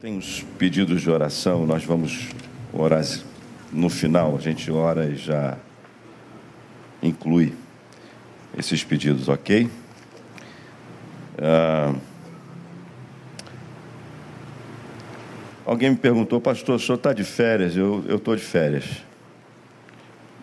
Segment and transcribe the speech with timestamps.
[0.00, 2.28] Tem os pedidos de oração, nós vamos
[2.72, 3.04] orar
[3.72, 5.58] no final, a gente ora e já
[7.02, 7.52] inclui
[8.56, 9.68] esses pedidos, ok?
[11.36, 11.96] Ah,
[15.66, 17.76] alguém me perguntou, pastor, o senhor está de férias?
[17.76, 19.02] Eu estou de férias.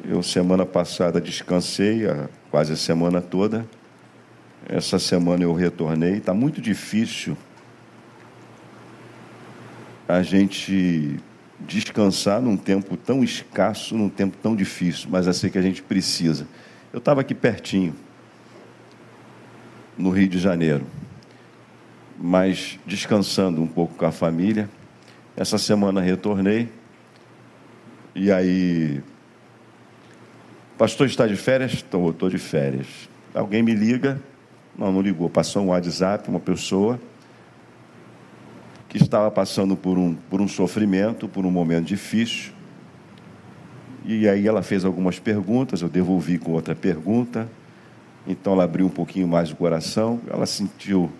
[0.03, 3.65] Eu, semana passada, descansei a, quase a semana toda.
[4.67, 6.17] Essa semana eu retornei.
[6.17, 7.37] Está muito difícil
[10.07, 11.17] a gente
[11.59, 16.47] descansar num tempo tão escasso, num tempo tão difícil, mas assim que a gente precisa.
[16.93, 17.95] Eu estava aqui pertinho,
[19.97, 20.85] no Rio de Janeiro,
[22.17, 24.69] mas descansando um pouco com a família.
[25.35, 26.69] Essa semana retornei
[28.17, 29.03] e aí,
[30.77, 31.73] pastor está de férias?
[31.73, 32.87] Estou, estou de férias.
[33.33, 34.21] Alguém me liga?
[34.77, 35.29] Não, não ligou.
[35.29, 36.97] Passou um WhatsApp, uma pessoa
[38.97, 42.53] que estava passando por um, por um sofrimento, por um momento difícil.
[44.05, 47.49] E aí ela fez algumas perguntas, eu devolvi com outra pergunta.
[48.25, 51.11] Então ela abriu um pouquinho mais o coração, ela sentiu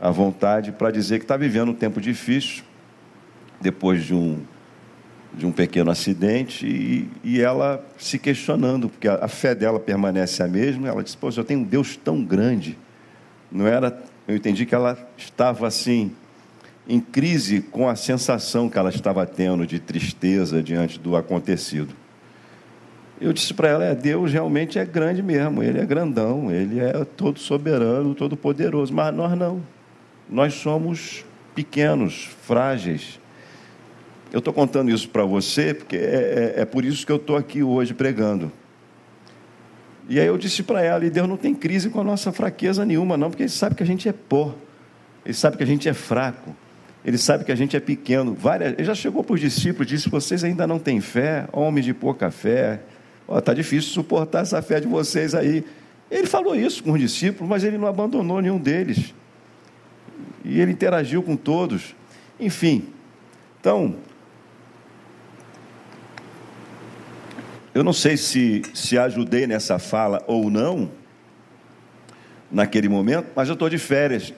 [0.00, 2.62] a vontade para dizer que está vivendo um tempo difícil,
[3.60, 4.40] depois de um,
[5.34, 10.40] de um pequeno acidente, e, e ela se questionando, porque a, a, fé dela permanece
[10.40, 10.88] a mesma.
[10.88, 12.78] Ela disse: Pô, eu tenho um Deus tão grande.
[13.50, 14.00] Não era.
[14.26, 16.12] Eu entendi que ela estava assim,
[16.88, 21.94] em crise com a sensação que ela estava tendo de tristeza diante do acontecido.
[23.20, 27.04] Eu disse para ela: é, Deus realmente é grande mesmo, Ele é grandão, Ele é
[27.04, 29.62] todo soberano, todo poderoso, mas nós não.
[30.28, 31.24] Nós somos
[31.54, 33.20] pequenos, frágeis.
[34.32, 37.36] Eu estou contando isso para você porque é, é, é, por isso que eu estou
[37.36, 38.50] aqui hoje pregando.
[40.08, 42.84] E aí eu disse para ela: e Deus não tem crise com a nossa fraqueza
[42.84, 44.52] nenhuma, não, porque Ele sabe que a gente é pó,
[45.24, 46.56] Ele sabe que a gente é fraco.
[47.04, 48.34] Ele sabe que a gente é pequeno.
[48.34, 51.84] Várias, ele já chegou para os discípulos e disse: Vocês ainda não têm fé, homens
[51.84, 52.80] de pouca fé.
[53.28, 55.64] Está difícil suportar essa fé de vocês aí.
[56.10, 59.14] Ele falou isso com os discípulos, mas ele não abandonou nenhum deles.
[60.44, 61.94] E ele interagiu com todos.
[62.38, 62.88] Enfim,
[63.60, 63.96] então,
[67.74, 70.90] eu não sei se, se ajudei nessa fala ou não,
[72.52, 74.32] naquele momento, mas eu estou de férias.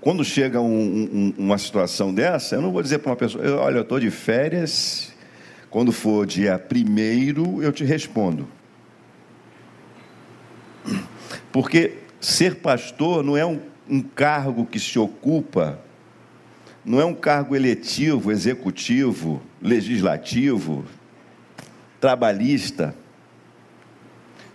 [0.00, 3.78] Quando chega um, um, uma situação dessa, eu não vou dizer para uma pessoa, olha,
[3.78, 5.12] eu estou de férias,
[5.70, 8.46] quando for dia primeiro, eu te respondo.
[11.50, 13.58] Porque ser pastor não é um,
[13.88, 15.80] um cargo que se ocupa,
[16.84, 20.84] não é um cargo eletivo, executivo, legislativo,
[21.98, 22.94] trabalhista.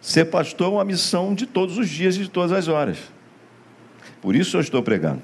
[0.02, 2.98] Ser pastor é uma missão de todos os dias e de todas as horas.
[4.22, 5.22] Por isso eu estou pregando.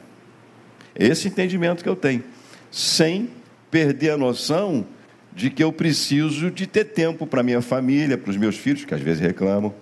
[0.93, 2.23] Esse entendimento que eu tenho,
[2.71, 3.29] sem
[3.71, 4.85] perder a noção
[5.33, 8.93] de que eu preciso de ter tempo para minha família, para os meus filhos, que
[8.93, 9.73] às vezes reclamam,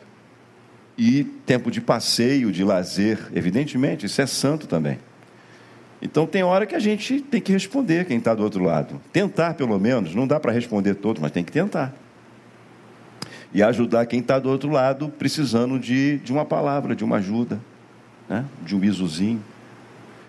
[0.98, 5.00] e tempo de passeio, de lazer, evidentemente, isso é santo também.
[6.02, 9.00] Então tem hora que a gente tem que responder quem está do outro lado.
[9.12, 12.03] Tentar, pelo menos, não dá para responder todos, mas tem que tentar
[13.53, 17.59] e ajudar quem está do outro lado precisando de, de uma palavra, de uma ajuda,
[18.28, 18.46] né?
[18.66, 19.44] de um bizuzinho.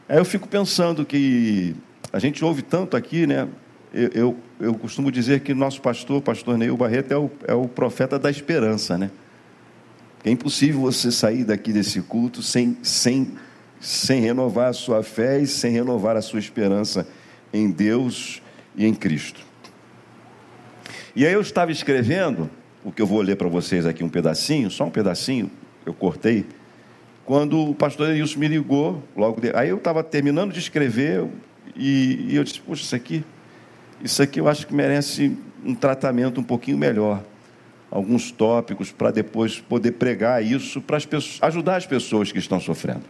[0.08, 1.74] Aí eu fico pensando que
[2.12, 3.48] a gente ouve tanto aqui, né?
[3.92, 7.66] Eu, eu, eu costumo dizer que nosso pastor, pastor Neil Barreto, é o, é o
[7.66, 9.10] profeta da esperança, né?
[10.24, 13.32] É impossível você sair daqui desse culto sem, sem,
[13.80, 17.06] sem renovar a sua fé e sem renovar a sua esperança
[17.52, 18.42] em Deus
[18.76, 19.40] e em Cristo.
[21.14, 22.50] E aí eu estava escrevendo
[22.84, 25.50] o que eu vou ler para vocês aqui um pedacinho, só um pedacinho,
[25.86, 26.46] eu cortei,
[27.24, 29.50] quando o pastor Edilson me ligou, logo de...
[29.56, 31.26] aí eu estava terminando de escrever
[31.74, 33.24] e, e eu disse, puxa, isso aqui,
[34.02, 37.24] isso aqui eu acho que merece um tratamento um pouquinho melhor,
[37.90, 42.60] alguns tópicos para depois poder pregar isso para as pessoas, ajudar as pessoas que estão
[42.60, 43.04] sofrendo.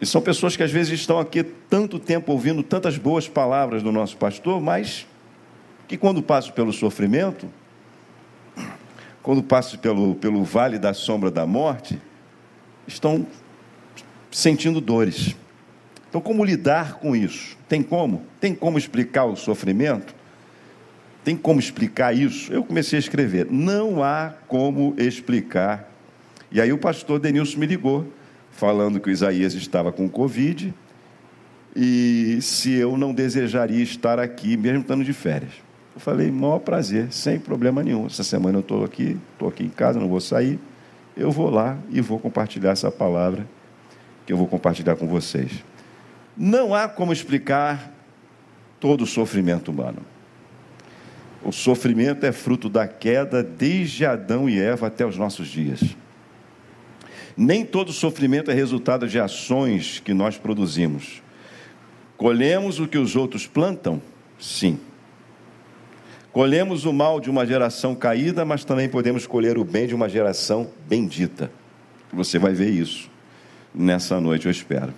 [0.00, 3.90] E são pessoas que às vezes estão aqui tanto tempo ouvindo tantas boas palavras do
[3.90, 5.06] nosso pastor, mas
[5.88, 7.48] que quando passam pelo sofrimento,
[9.24, 11.98] quando passam pelo, pelo vale da sombra da morte,
[12.86, 13.26] estão
[14.30, 15.34] sentindo dores.
[16.10, 17.56] Então, como lidar com isso?
[17.66, 18.22] Tem como?
[18.38, 20.14] Tem como explicar o sofrimento?
[21.24, 22.52] Tem como explicar isso?
[22.52, 23.48] Eu comecei a escrever.
[23.50, 25.90] Não há como explicar.
[26.52, 28.06] E aí o pastor Denilson me ligou,
[28.50, 30.74] falando que o Isaías estava com Covid
[31.74, 35.63] e se eu não desejaria estar aqui, mesmo estando de férias.
[35.94, 38.06] Eu falei, maior prazer, sem problema nenhum.
[38.06, 40.58] Essa semana eu estou aqui, estou aqui em casa, não vou sair.
[41.16, 43.46] Eu vou lá e vou compartilhar essa palavra
[44.26, 45.64] que eu vou compartilhar com vocês.
[46.36, 47.92] Não há como explicar
[48.80, 50.02] todo sofrimento humano.
[51.44, 55.80] O sofrimento é fruto da queda desde Adão e Eva até os nossos dias.
[57.36, 61.22] Nem todo sofrimento é resultado de ações que nós produzimos.
[62.16, 64.00] Colhemos o que os outros plantam?
[64.38, 64.78] Sim.
[66.34, 70.08] Colhemos o mal de uma geração caída, mas também podemos colher o bem de uma
[70.08, 71.48] geração bendita.
[72.12, 73.08] Você vai ver isso
[73.72, 74.92] nessa noite, eu espero.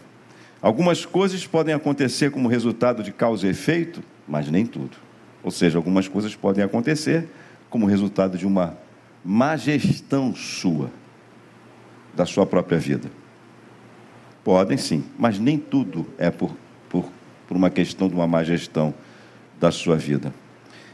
[0.62, 4.96] Algumas coisas podem acontecer como resultado de causa e efeito, mas nem tudo.
[5.44, 7.28] Ou seja, algumas coisas podem acontecer
[7.68, 8.74] como resultado de uma
[9.22, 10.90] má gestão sua,
[12.14, 13.10] da sua própria vida.
[14.42, 16.56] Podem sim, mas nem tudo é por,
[16.88, 17.04] por,
[17.46, 18.94] por uma questão de uma má gestão
[19.60, 20.32] da sua vida.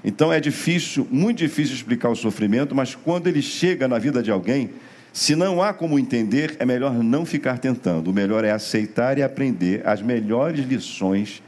[0.05, 4.31] Então é difícil, muito difícil explicar o sofrimento, mas quando ele chega na vida de
[4.31, 4.71] alguém,
[5.13, 8.11] se não há como entender, é melhor não ficar tentando.
[8.11, 11.43] O melhor é aceitar e aprender as melhores lições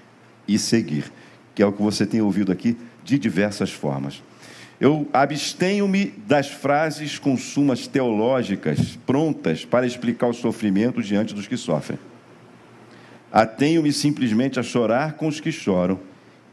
[0.46, 1.10] e seguir,
[1.54, 4.22] que é o que você tem ouvido aqui de diversas formas.
[4.80, 11.56] Eu abstenho-me das frases com sumas teológicas prontas para explicar o sofrimento diante dos que
[11.56, 11.98] sofrem.
[13.32, 15.98] Atenho-me simplesmente a chorar com os que choram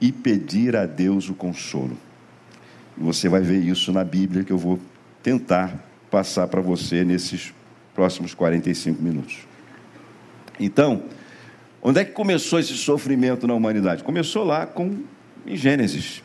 [0.02, 1.96] e pedir a Deus o consolo.
[2.98, 4.80] Você vai ver isso na Bíblia que eu vou
[5.22, 7.54] tentar passar para você nesses
[7.94, 9.38] próximos 45 minutos.
[10.60, 11.04] Então,
[11.82, 14.04] onde é que começou esse sofrimento na humanidade?
[14.04, 15.04] Começou lá com
[15.46, 16.24] em Gênesis.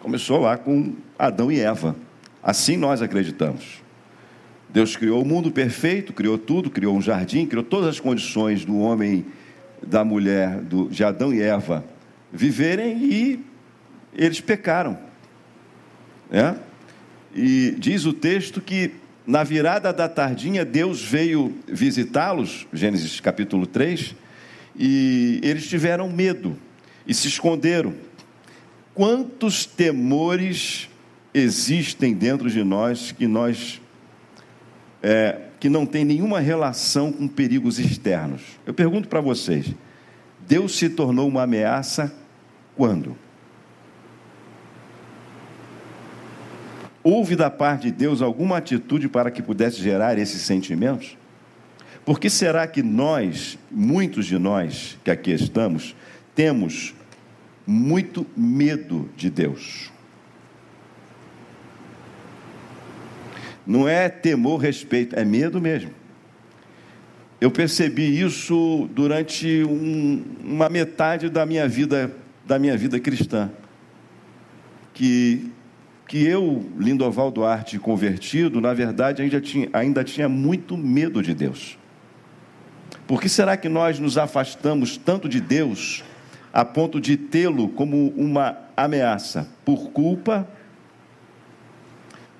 [0.00, 1.94] Começou lá com Adão e Eva.
[2.42, 3.82] Assim nós acreditamos.
[4.68, 8.78] Deus criou o mundo perfeito, criou tudo, criou um jardim, criou todas as condições do
[8.78, 9.24] homem,
[9.86, 11.84] da mulher, do, de Adão e Eva
[12.34, 13.44] viverem e
[14.12, 14.98] eles pecaram.
[16.30, 16.54] É?
[17.34, 18.92] E diz o texto que
[19.26, 24.14] na virada da tardinha Deus veio visitá-los, Gênesis capítulo 3,
[24.76, 26.58] e eles tiveram medo
[27.06, 27.94] e se esconderam.
[28.92, 30.88] Quantos temores
[31.32, 33.80] existem dentro de nós que nós
[35.02, 38.42] é, que não tem nenhuma relação com perigos externos?
[38.66, 39.66] Eu pergunto para vocês:
[40.46, 42.12] Deus se tornou uma ameaça
[42.76, 43.16] quando?
[47.02, 51.18] Houve da parte de Deus alguma atitude para que pudesse gerar esses sentimentos?
[52.04, 55.94] Por que será que nós, muitos de nós que aqui estamos,
[56.34, 56.94] temos
[57.66, 59.92] muito medo de Deus?
[63.66, 65.90] Não é temor, respeito, é medo mesmo.
[67.40, 72.14] Eu percebi isso durante um, uma metade da minha vida
[72.46, 73.50] da minha vida cristã.
[74.92, 75.50] Que,
[76.06, 81.78] que eu, Lindoval Duarte, convertido, na verdade ainda tinha, ainda tinha muito medo de Deus.
[83.06, 86.04] Por que será que nós nos afastamos tanto de Deus
[86.52, 89.48] a ponto de tê-lo como uma ameaça?
[89.64, 90.48] Por culpa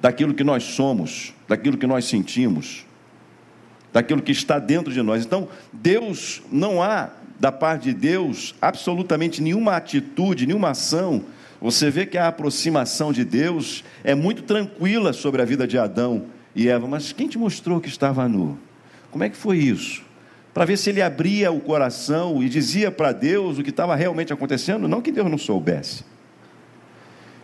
[0.00, 2.86] daquilo que nós somos, daquilo que nós sentimos,
[3.92, 5.24] daquilo que está dentro de nós.
[5.24, 7.10] Então, Deus não há
[7.44, 11.26] da parte de Deus absolutamente nenhuma atitude, nenhuma ação.
[11.60, 16.24] Você vê que a aproximação de Deus é muito tranquila sobre a vida de Adão
[16.56, 18.58] e Eva, mas quem te mostrou que estava nu?
[19.10, 20.02] Como é que foi isso?
[20.54, 24.32] Para ver se ele abria o coração e dizia para Deus o que estava realmente
[24.32, 26.02] acontecendo, não que Deus não soubesse.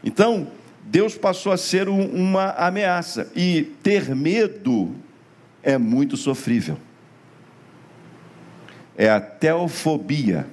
[0.03, 0.47] Então,
[0.83, 4.95] Deus passou a ser uma ameaça e ter medo
[5.63, 6.79] é muito sofrível
[9.01, 10.47] é a teofobia.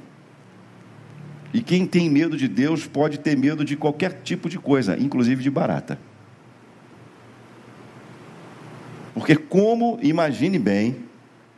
[1.53, 5.43] E quem tem medo de Deus pode ter medo de qualquer tipo de coisa, inclusive
[5.43, 5.99] de barata.
[9.13, 10.95] Porque, como, imagine bem,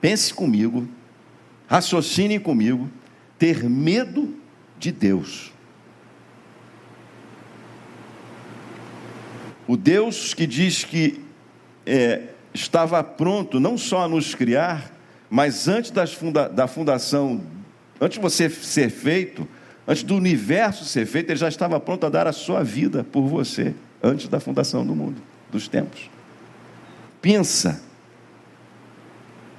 [0.01, 0.87] pense comigo,
[1.67, 2.89] raciocine comigo,
[3.37, 4.35] ter medo
[4.79, 5.53] de Deus.
[9.67, 11.23] O Deus que diz que
[11.85, 14.98] é, estava pronto não só a nos criar,
[15.29, 17.41] mas antes funda da fundação,
[18.01, 19.47] antes de você ser feito,
[19.87, 23.27] antes do universo ser feito, ele já estava pronto a dar a sua vida por
[23.27, 25.21] você, antes da fundação do mundo,
[25.51, 26.09] dos tempos.
[27.21, 27.83] Pensa.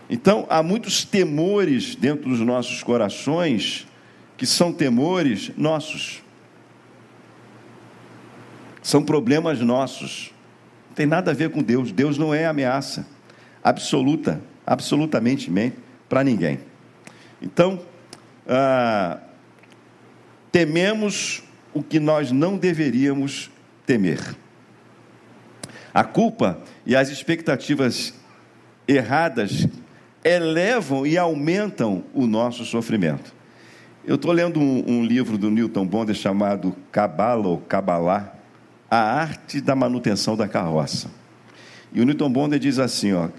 [0.08, 3.86] Então, há muitos temores dentro dos nossos corações,
[4.36, 6.20] que são temores nossos.
[8.82, 10.32] São problemas nossos.
[10.88, 11.92] Não tem nada a ver com Deus.
[11.92, 13.06] Deus não é ameaça
[13.62, 15.50] absoluta absolutamente
[16.08, 16.60] para ninguém.
[17.42, 17.80] Então,
[18.48, 19.18] ah,
[20.52, 21.42] tememos
[21.74, 23.50] o que nós não deveríamos
[23.84, 24.36] temer.
[25.92, 28.14] A culpa e as expectativas
[28.86, 29.66] erradas
[30.22, 33.34] elevam e aumentam o nosso sofrimento.
[34.04, 38.34] Eu estou lendo um, um, livro do Newton Bonder chamado Cabala ou Cabalá,
[38.88, 41.10] A Arte da Manutenção da Carroça.
[41.92, 43.30] E o Newton Bonder diz assim, ó,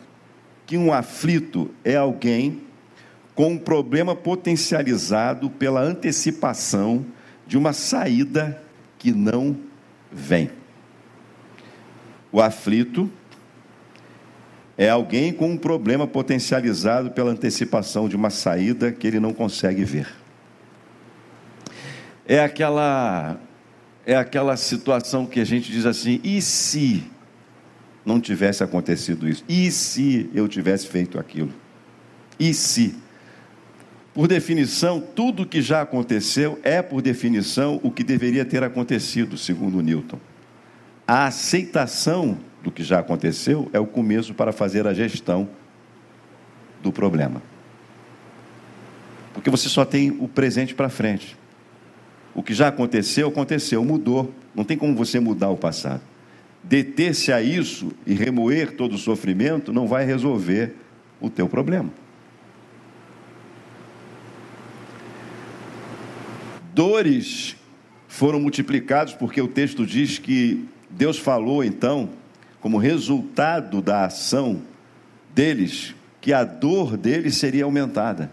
[0.72, 2.62] que um aflito é alguém
[3.36, 7.06] com um problema potencializado pela antecipação
[7.46, 8.64] de uma saída
[8.98, 9.58] que não
[10.10, 10.50] vem.
[12.32, 13.12] O aflito
[14.78, 19.84] é alguém com um problema potencializado pela antecipação de uma saída que ele não consegue
[19.84, 20.08] ver
[22.26, 23.38] é aquela
[24.06, 27.04] é aquela situação que a gente diz assim: e se
[28.06, 29.44] não tivesse acontecido isso?
[29.48, 31.54] E se eu tivesse feito aquilo?
[32.40, 32.96] E se?
[34.14, 39.82] Por definição, tudo que já aconteceu é, por definição, o que deveria ter acontecido, segundo
[39.82, 40.20] Newton.
[41.08, 45.50] A aceitação do que já aconteceu é o começo para fazer a gestão
[46.82, 47.42] do problema.
[49.34, 51.38] Porque você só tem o presente para frente.
[52.36, 54.34] O que já aconteceu, aconteceu, mudou.
[54.54, 56.02] Não tem como você mudar o passado.
[56.64, 60.76] Deter-se a isso e remoer todo o sofrimento não vai resolver
[61.20, 61.90] o teu problema.
[66.74, 67.56] Dores
[68.08, 72.10] foram multiplicados porque o texto diz que Deus falou então,
[72.60, 74.62] como resultado da ação
[75.34, 78.32] deles, que a dor deles seria aumentada.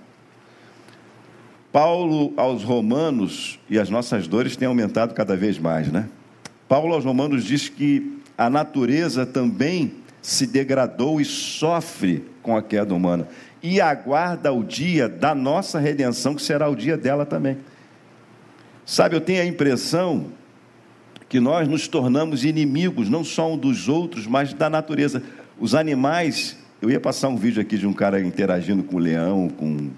[1.72, 6.08] Paulo aos Romanos, e as nossas dores têm aumentado cada vez mais, né?
[6.68, 12.94] Paulo aos Romanos diz que a natureza também se degradou e sofre com a queda
[12.94, 13.28] humana,
[13.62, 17.58] e aguarda o dia da nossa redenção, que será o dia dela também.
[18.86, 20.26] Sabe, eu tenho a impressão
[21.28, 25.22] que nós nos tornamos inimigos, não só um dos outros, mas da natureza.
[25.58, 29.48] Os animais, eu ia passar um vídeo aqui de um cara interagindo com o leão,
[29.48, 29.90] com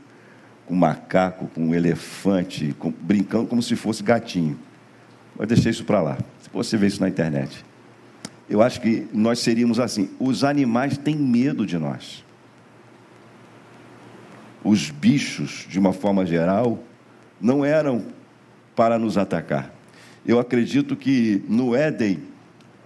[0.70, 4.56] com macaco, com um elefante, com, brincando como se fosse gatinho.
[5.36, 6.18] Mas deixei isso para lá.
[6.52, 7.64] Você vê isso na internet.
[8.50, 10.10] Eu acho que nós seríamos assim.
[10.18, 12.24] Os animais têm medo de nós.
[14.64, 16.82] Os bichos, de uma forma geral,
[17.40, 18.04] não eram
[18.74, 19.72] para nos atacar.
[20.26, 22.18] Eu acredito que no Éden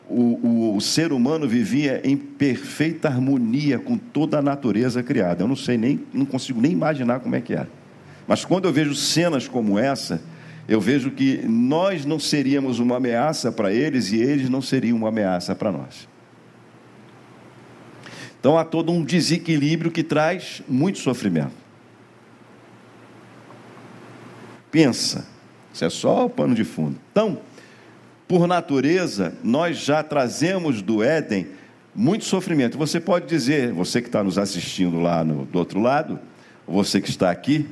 [0.06, 5.42] o, o, o, ser humano vivia em perfeita harmonia com toda a natureza criada.
[5.42, 7.70] Eu não sei nem, não consigo nem imaginar como é que era.
[8.28, 10.20] Mas quando eu vejo cenas como essa,
[10.66, 15.08] eu vejo que nós não seríamos uma ameaça para eles e eles não seriam uma
[15.08, 16.08] ameaça para nós.
[18.40, 21.64] Então há todo um desequilíbrio que traz muito sofrimento.
[24.70, 25.26] Pensa,
[25.72, 26.98] isso é só o pano de fundo.
[27.12, 27.38] Então,
[28.26, 31.46] por natureza, nós já trazemos do Éden
[31.94, 32.76] muito sofrimento.
[32.76, 36.18] Você pode dizer, você que está nos assistindo lá no, do outro lado,
[36.66, 37.68] você que está aqui,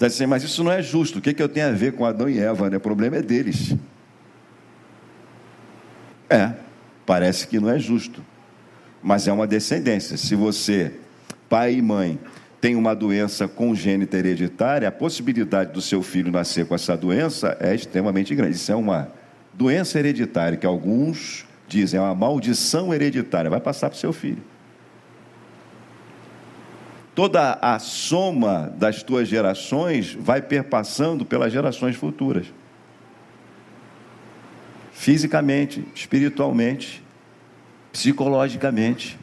[0.00, 1.18] está dizendo, mas isso não é justo.
[1.18, 2.70] O que, que eu tenho a ver com Adão e Eva?
[2.70, 2.78] Né?
[2.78, 3.76] O problema é deles.
[6.30, 6.52] É,
[7.04, 8.24] parece que não é justo,
[9.02, 10.16] mas é uma descendência.
[10.16, 10.94] Se você,
[11.50, 12.18] pai e mãe,
[12.62, 17.74] tem uma doença congênita hereditária, a possibilidade do seu filho nascer com essa doença é
[17.74, 18.56] extremamente grande.
[18.56, 19.12] Isso é uma
[19.52, 24.42] doença hereditária, que alguns dizem é uma maldição hereditária, vai passar para o seu filho.
[27.20, 32.46] Toda a soma das tuas gerações vai perpassando pelas gerações futuras.
[34.90, 37.04] Fisicamente, espiritualmente,
[37.92, 39.18] psicologicamente.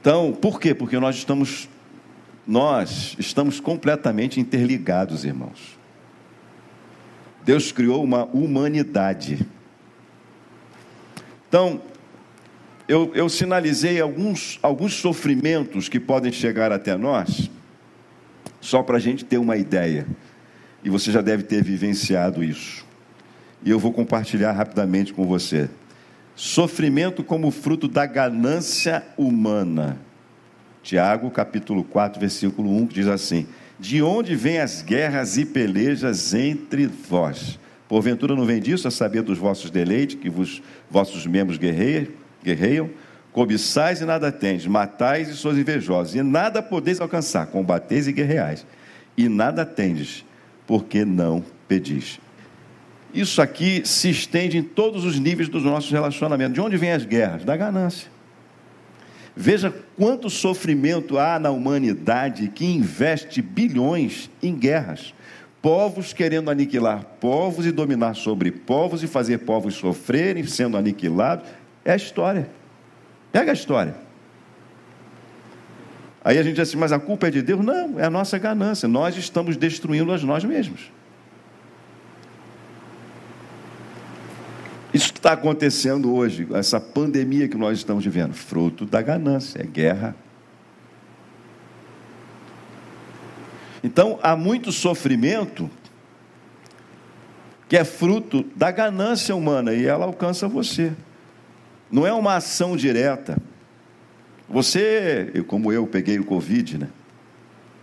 [0.00, 0.74] Então, por quê?
[0.74, 1.68] Porque nós estamos
[2.44, 5.78] nós estamos completamente interligados, irmãos.
[7.44, 9.46] Deus criou uma humanidade.
[11.48, 11.80] Então,
[12.86, 17.50] eu, eu sinalizei alguns, alguns sofrimentos que podem chegar até nós,
[18.60, 20.06] só para a gente ter uma ideia.
[20.82, 22.84] E você já deve ter vivenciado isso.
[23.64, 25.70] E eu vou compartilhar rapidamente com você.
[26.36, 29.98] Sofrimento como fruto da ganância humana.
[30.82, 33.46] Tiago, capítulo 4, versículo 1, diz assim:
[33.78, 37.58] de onde vêm as guerras e pelejas entre vós?
[37.88, 42.08] Porventura não vem disso a saber dos vossos deleites, que vos, vossos membros guerreiam,
[42.44, 42.90] guerreiam?
[43.32, 48.64] Cobiçais e nada tendes, matais e sois invejosos, e nada podeis alcançar, combateis e guerreais,
[49.16, 50.24] e nada tendes,
[50.66, 52.20] porque não pedis.
[53.12, 56.54] Isso aqui se estende em todos os níveis dos nossos relacionamentos.
[56.54, 57.44] De onde vêm as guerras?
[57.44, 58.08] Da ganância.
[59.36, 65.14] Veja quanto sofrimento há na humanidade que investe bilhões em guerras.
[65.62, 71.48] Povos querendo aniquilar povos e dominar sobre povos e fazer povos sofrerem, sendo aniquilados.
[71.84, 72.48] É a história.
[73.30, 73.94] Pega a história.
[76.24, 77.62] Aí a gente diz assim, mas a culpa é de Deus?
[77.62, 78.88] Não, é a nossa ganância.
[78.88, 80.90] Nós estamos destruindo a nós mesmos.
[84.94, 89.64] Isso que está acontecendo hoje, essa pandemia que nós estamos vivendo, fruto da ganância, é
[89.64, 90.14] guerra.
[93.82, 95.68] Então, há muito sofrimento
[97.68, 100.92] que é fruto da ganância humana e ela alcança você.
[101.94, 103.38] Não é uma ação direta.
[104.48, 106.88] Você, como eu, peguei o Covid, né?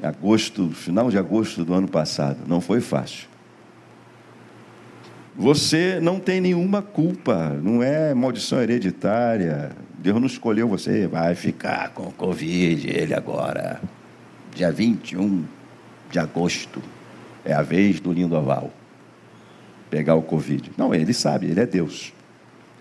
[0.04, 2.40] Em agosto, final de agosto do ano passado.
[2.46, 3.30] Não foi fácil.
[5.34, 9.72] Você não tem nenhuma culpa, não é maldição hereditária.
[9.98, 13.82] Deus não escolheu você, vai ficar com o Covid, ele agora,
[14.54, 15.46] dia 21
[16.12, 16.84] de agosto,
[17.46, 18.74] é a vez do lindo oval
[19.90, 20.70] pegar o Covid.
[20.78, 22.12] Não, ele sabe, ele é Deus.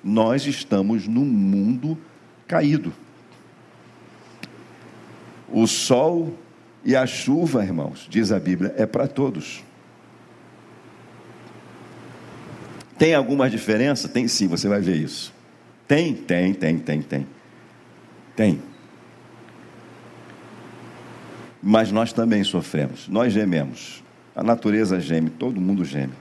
[0.03, 1.99] Nós estamos num mundo
[2.47, 2.93] caído.
[5.49, 6.37] O sol
[6.85, 9.63] e a chuva, irmãos, diz a Bíblia, é para todos.
[12.99, 14.09] Tem alguma diferença?
[14.09, 15.33] Tem sim, você vai ver isso.
[15.89, 17.27] Tem, tem, tem, tem, tem.
[18.37, 18.63] Tem.
[21.63, 24.03] Mas nós também sofremos, nós gememos.
[24.35, 26.13] A natureza geme, todo mundo geme.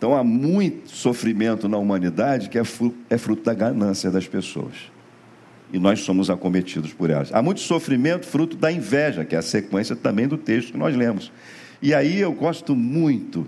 [0.00, 4.72] Então há muito sofrimento na humanidade que é fruto, é fruto da ganância das pessoas.
[5.70, 7.30] E nós somos acometidos por elas.
[7.34, 10.96] Há muito sofrimento fruto da inveja, que é a sequência também do texto que nós
[10.96, 11.30] lemos.
[11.82, 13.46] E aí eu gosto muito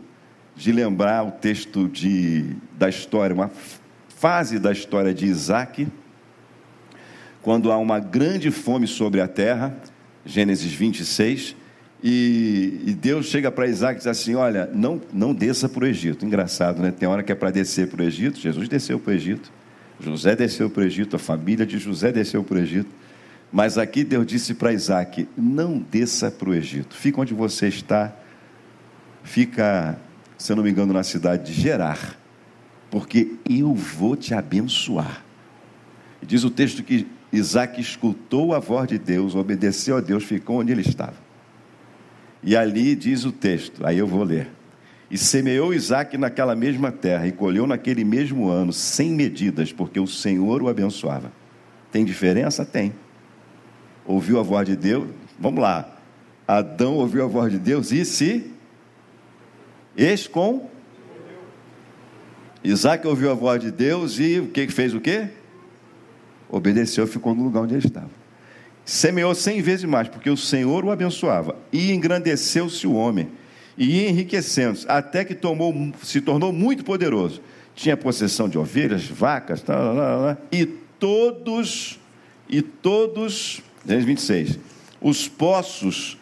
[0.55, 3.51] de lembrar o texto de, da história, uma
[4.11, 5.89] fase da história de Isaac,
[7.41, 9.75] quando há uma grande fome sobre a terra,
[10.27, 11.57] Gênesis 26,
[12.03, 15.87] e, e Deus chega para Isaac e diz assim: Olha, não, não desça para o
[15.87, 16.27] Egito.
[16.27, 16.91] Engraçado, né?
[16.91, 18.41] Tem hora que é para descer para o Egito.
[18.41, 19.53] Jesus desceu para o Egito.
[20.01, 21.15] José desceu para o Egito.
[21.15, 22.91] A família de José desceu para o Egito.
[23.53, 26.97] Mas aqui Deus disse para Isaac: Não desça para o Egito.
[26.97, 28.13] Fica onde você está.
[29.23, 29.97] Fica,
[30.37, 32.19] se eu não me engano, na cidade de Gerar.
[32.91, 35.25] Porque eu vou te abençoar.
[36.21, 40.73] diz o texto que Isaac escutou a voz de Deus, obedeceu a Deus, ficou onde
[40.73, 41.32] ele estava.
[42.43, 44.49] E ali diz o texto, aí eu vou ler.
[45.11, 50.07] E semeou Isaac naquela mesma terra e colheu naquele mesmo ano, sem medidas, porque o
[50.07, 51.31] Senhor o abençoava.
[51.91, 52.65] Tem diferença?
[52.65, 52.93] Tem.
[54.07, 55.09] Ouviu a voz de Deus?
[55.39, 55.97] Vamos lá.
[56.49, 58.51] Adão ouviu a voz de Deus e se
[59.97, 60.69] escom.
[62.65, 65.29] Isaac ouviu a voz de Deus e o que fez o quê?
[66.49, 68.22] Obedeceu, ficou no lugar onde ele estava.
[68.85, 71.57] Semeou cem vezes mais, porque o Senhor o abençoava.
[71.73, 73.29] E engrandeceu-se o homem,
[73.79, 77.41] e enriquecendo-se, até que tomou, se tornou muito poderoso.
[77.75, 79.65] Tinha possessão de ovelhas, vacas,
[80.51, 81.99] e todos,
[82.49, 84.59] e todos, 26,
[85.01, 86.19] os poços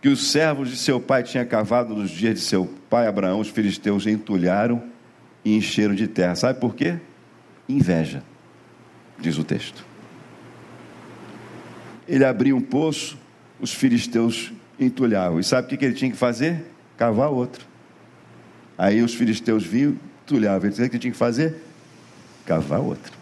[0.00, 3.48] que os servos de seu pai tinham cavado nos dias de seu pai Abraão, os
[3.48, 4.82] filisteus entulharam
[5.44, 6.36] e encheram de terra.
[6.36, 6.96] Sabe por quê?
[7.68, 8.22] Inveja,
[9.18, 9.95] diz o texto
[12.08, 13.18] ele abria um poço,
[13.60, 15.40] os filisteus entulhavam.
[15.40, 16.64] E sabe o que ele tinha que fazer?
[16.96, 17.66] Cavar outro.
[18.78, 20.62] Aí os filisteus viam, entulhavam.
[20.62, 21.56] Ele dizia que tinha que fazer?
[22.44, 23.12] Cavar outro.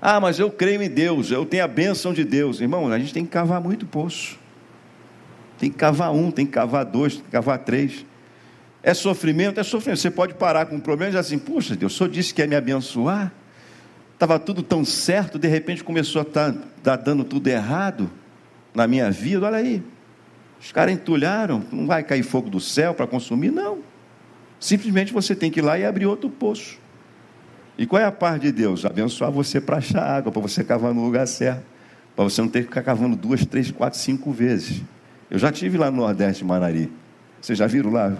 [0.00, 2.60] Ah, mas eu creio em Deus, eu tenho a bênção de Deus.
[2.60, 4.36] Irmão, a gente tem que cavar muito poço.
[5.58, 8.04] Tem que cavar um, tem que cavar dois, tem que cavar três.
[8.82, 9.60] É sofrimento?
[9.60, 10.00] É sofrimento.
[10.00, 12.42] Você pode parar com um problema e dizer assim: Puxa, Deus, o senhor disse que
[12.42, 13.32] ia me abençoar
[14.22, 18.08] estava tudo tão certo, de repente começou a estar tá, tá dando tudo errado
[18.72, 19.44] na minha vida.
[19.44, 19.82] Olha aí,
[20.60, 23.80] os caras entulharam, não vai cair fogo do céu para consumir, não.
[24.60, 26.78] Simplesmente você tem que ir lá e abrir outro poço.
[27.76, 28.84] E qual é a parte de Deus?
[28.84, 31.64] Abençoar você para achar água, para você cavar no lugar certo,
[32.14, 34.82] para você não ter que ficar cavando duas, três, quatro, cinco vezes.
[35.28, 36.92] Eu já tive lá no Nordeste, Manari.
[37.40, 38.16] Vocês já viram lá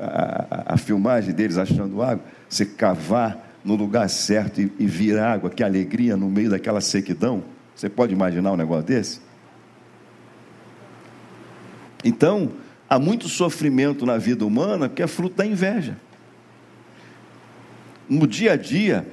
[0.00, 2.24] a, a, a filmagem deles achando água?
[2.48, 7.42] Você cavar no lugar certo e, e vir água, que alegria no meio daquela sequidão.
[7.74, 9.20] Você pode imaginar um negócio desse?
[12.04, 12.52] Então,
[12.88, 15.96] há muito sofrimento na vida humana que é fruto da inveja.
[18.08, 19.06] No dia a dia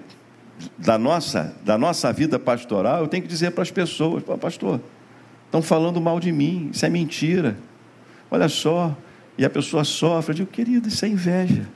[0.78, 4.82] da nossa, da nossa vida pastoral, eu tenho que dizer para as pessoas: Pastor,
[5.46, 7.58] estão falando mal de mim, isso é mentira.
[8.32, 8.96] Olha só,
[9.38, 10.32] e a pessoa sofre.
[10.32, 11.68] Eu digo, querido, isso é inveja.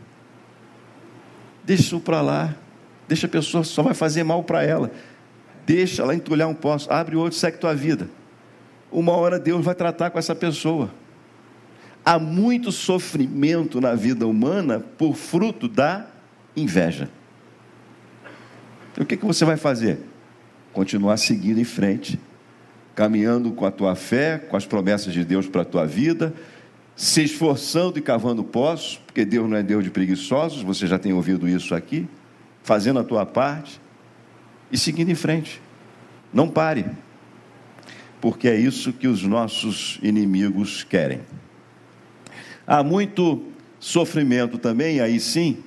[1.64, 2.56] Deixa isso para lá.
[3.08, 4.92] Deixa a pessoa, só vai fazer mal para ela.
[5.66, 6.92] Deixa ela entulhar um poço.
[6.92, 8.10] Abre outro, segue tua vida.
[8.92, 10.92] Uma hora Deus vai tratar com essa pessoa.
[12.04, 16.08] Há muito sofrimento na vida humana por fruto da
[16.56, 17.10] inveja.
[18.98, 20.00] O que, que você vai fazer?
[20.74, 22.20] Continuar seguindo em frente,
[22.96, 26.34] caminhando com a tua fé, com as promessas de Deus para a tua vida,
[26.96, 31.14] se esforçando e cavando poços, porque Deus não é Deus de preguiçosos, você já tem
[31.14, 32.08] ouvido isso aqui,
[32.64, 33.80] fazendo a tua parte
[34.72, 35.62] e seguindo em frente.
[36.34, 36.86] Não pare,
[38.20, 41.22] porque é isso que os nossos inimigos querem.
[42.66, 43.44] Há muito
[43.80, 45.58] sofrimento também, aí sim,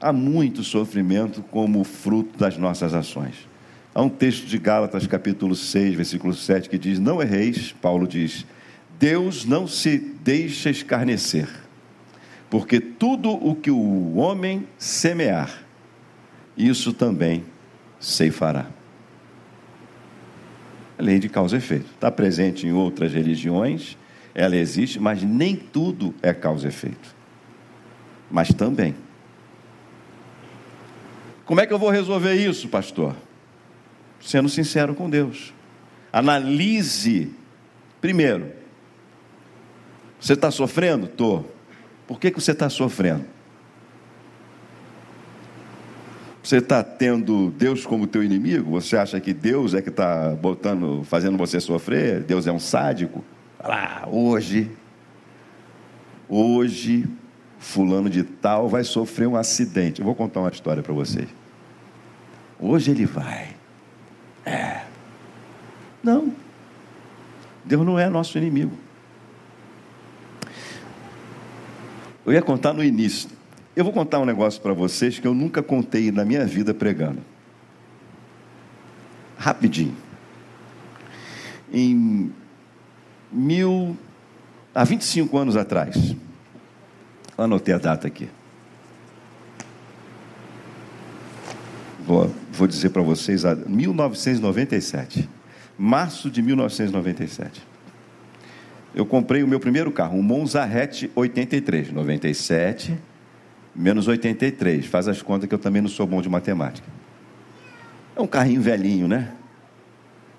[0.00, 3.48] há muito sofrimento como fruto das nossas ações.
[3.94, 8.46] Há um texto de Gálatas, capítulo 6, versículo 7, que diz: Não erreis, Paulo diz,
[8.98, 11.48] Deus não se deixa escarnecer,
[12.48, 15.64] porque tudo o que o homem semear,
[16.58, 17.44] isso também
[18.00, 18.66] ceifará.
[20.98, 21.86] A lei de causa e efeito.
[21.94, 23.96] Está presente em outras religiões,
[24.34, 27.14] ela existe, mas nem tudo é causa e efeito.
[28.28, 28.94] Mas também.
[31.44, 33.14] Como é que eu vou resolver isso, pastor?
[34.20, 35.54] Sendo sincero com Deus.
[36.12, 37.32] Analise,
[38.00, 38.52] primeiro,
[40.20, 41.06] você está sofrendo?
[41.06, 41.54] Estou.
[42.06, 43.24] Por que, que você está sofrendo?
[46.48, 48.70] Você está tendo Deus como teu inimigo?
[48.70, 52.22] Você acha que Deus é que está botando, fazendo você sofrer?
[52.22, 53.22] Deus é um sádico?
[53.60, 54.70] Ah, hoje,
[56.26, 57.06] hoje,
[57.58, 60.00] fulano de tal vai sofrer um acidente.
[60.00, 61.28] Eu vou contar uma história para vocês.
[62.58, 63.54] Hoje ele vai.
[64.46, 64.84] É.
[66.02, 66.32] Não.
[67.62, 68.72] Deus não é nosso inimigo.
[72.24, 73.37] Eu ia contar no início.
[73.78, 77.20] Eu vou contar um negócio para vocês que eu nunca contei na minha vida pregando.
[79.36, 79.94] Rapidinho.
[81.72, 82.32] Em
[83.30, 83.96] mil.
[84.74, 86.16] Há 25 anos atrás.
[87.38, 88.28] Anotei a data aqui.
[92.04, 95.28] Vou, vou dizer para vocês, 1997.
[95.78, 97.64] Março de 1997
[98.92, 102.98] eu comprei o meu primeiro carro, um Monza Hatch 83, 97
[103.78, 104.86] menos 83.
[104.86, 106.86] Faz as contas que eu também não sou bom de matemática.
[108.16, 109.32] É um carrinho velhinho, né?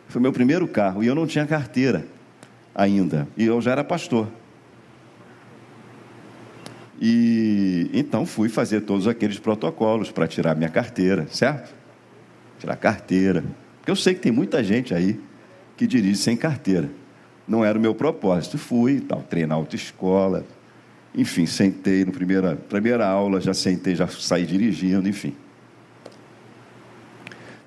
[0.09, 2.05] Foi meu primeiro carro e eu não tinha carteira
[2.75, 3.27] ainda.
[3.37, 4.27] E eu já era pastor.
[7.01, 11.73] E então fui fazer todos aqueles protocolos para tirar minha carteira, certo?
[12.59, 13.43] Tirar carteira.
[13.77, 15.17] Porque eu sei que tem muita gente aí
[15.77, 16.89] que dirige sem carteira
[17.49, 18.59] não era o meu propósito.
[18.59, 20.45] Fui, tal, treinar autoescola,
[21.13, 25.33] enfim, sentei no primeira, primeira aula, já sentei, já saí dirigindo, enfim.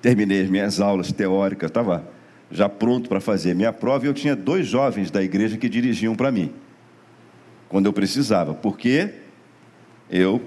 [0.01, 2.05] Terminei as minhas aulas teóricas, estava
[2.51, 6.15] já pronto para fazer minha prova e eu tinha dois jovens da igreja que dirigiam
[6.15, 6.53] para mim,
[7.67, 9.13] quando eu precisava, porque
[10.09, 10.41] eu,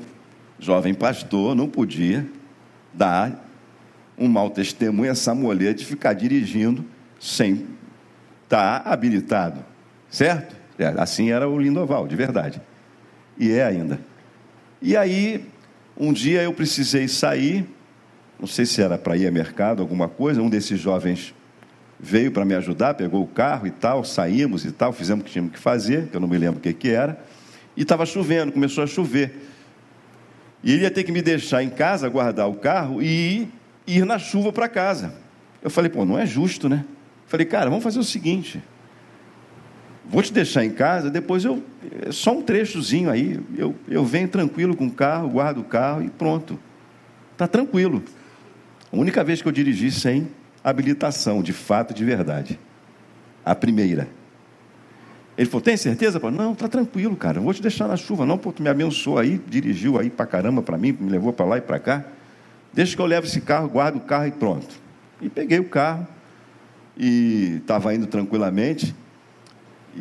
[0.59, 2.26] jovem pastor, não podia
[2.92, 3.44] dar
[4.16, 6.85] um mau testemunho a essa mulher de ficar dirigindo
[7.18, 7.66] sem
[8.44, 9.64] está habilitado,
[10.09, 10.54] certo?
[10.78, 12.61] É, assim era o Lindoval, de verdade.
[13.38, 14.01] E é ainda.
[14.81, 15.44] E aí,
[15.96, 17.66] um dia eu precisei sair,
[18.38, 21.35] não sei se era para ir ao mercado, alguma coisa, um desses jovens
[21.99, 25.33] veio para me ajudar, pegou o carro e tal, saímos e tal, fizemos o que
[25.33, 27.18] tínhamos que fazer, que eu não me lembro o que, que era,
[27.77, 29.49] e estava chovendo, começou a chover.
[30.62, 33.49] E ele ia ter que me deixar em casa, guardar o carro e
[33.87, 35.14] ir na chuva para casa.
[35.62, 36.85] Eu falei, pô, não é justo, né?
[37.27, 38.62] Falei, cara, vamos fazer o seguinte.
[40.09, 41.62] Vou te deixar em casa, depois eu.
[42.07, 43.40] É só um trechozinho aí.
[43.57, 46.59] Eu, eu venho tranquilo com o carro, guardo o carro e pronto.
[47.33, 48.03] Está tranquilo.
[48.92, 50.29] A única vez que eu dirigi sem
[50.62, 52.59] habilitação, de fato, de verdade.
[53.45, 54.09] A primeira.
[55.37, 56.19] Ele falou: tem certeza?
[56.19, 57.40] Falei, não, tá tranquilo, cara.
[57.40, 60.62] Vou te deixar na chuva, não, pô, tu me abençoou aí, dirigiu aí para caramba
[60.62, 62.05] para mim, me levou para lá e para cá.
[62.73, 64.75] Deixa que eu levo esse carro, guardo o carro e pronto.
[65.21, 66.07] E peguei o carro,
[66.97, 68.95] e estava indo tranquilamente,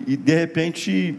[0.08, 1.17] e de repente,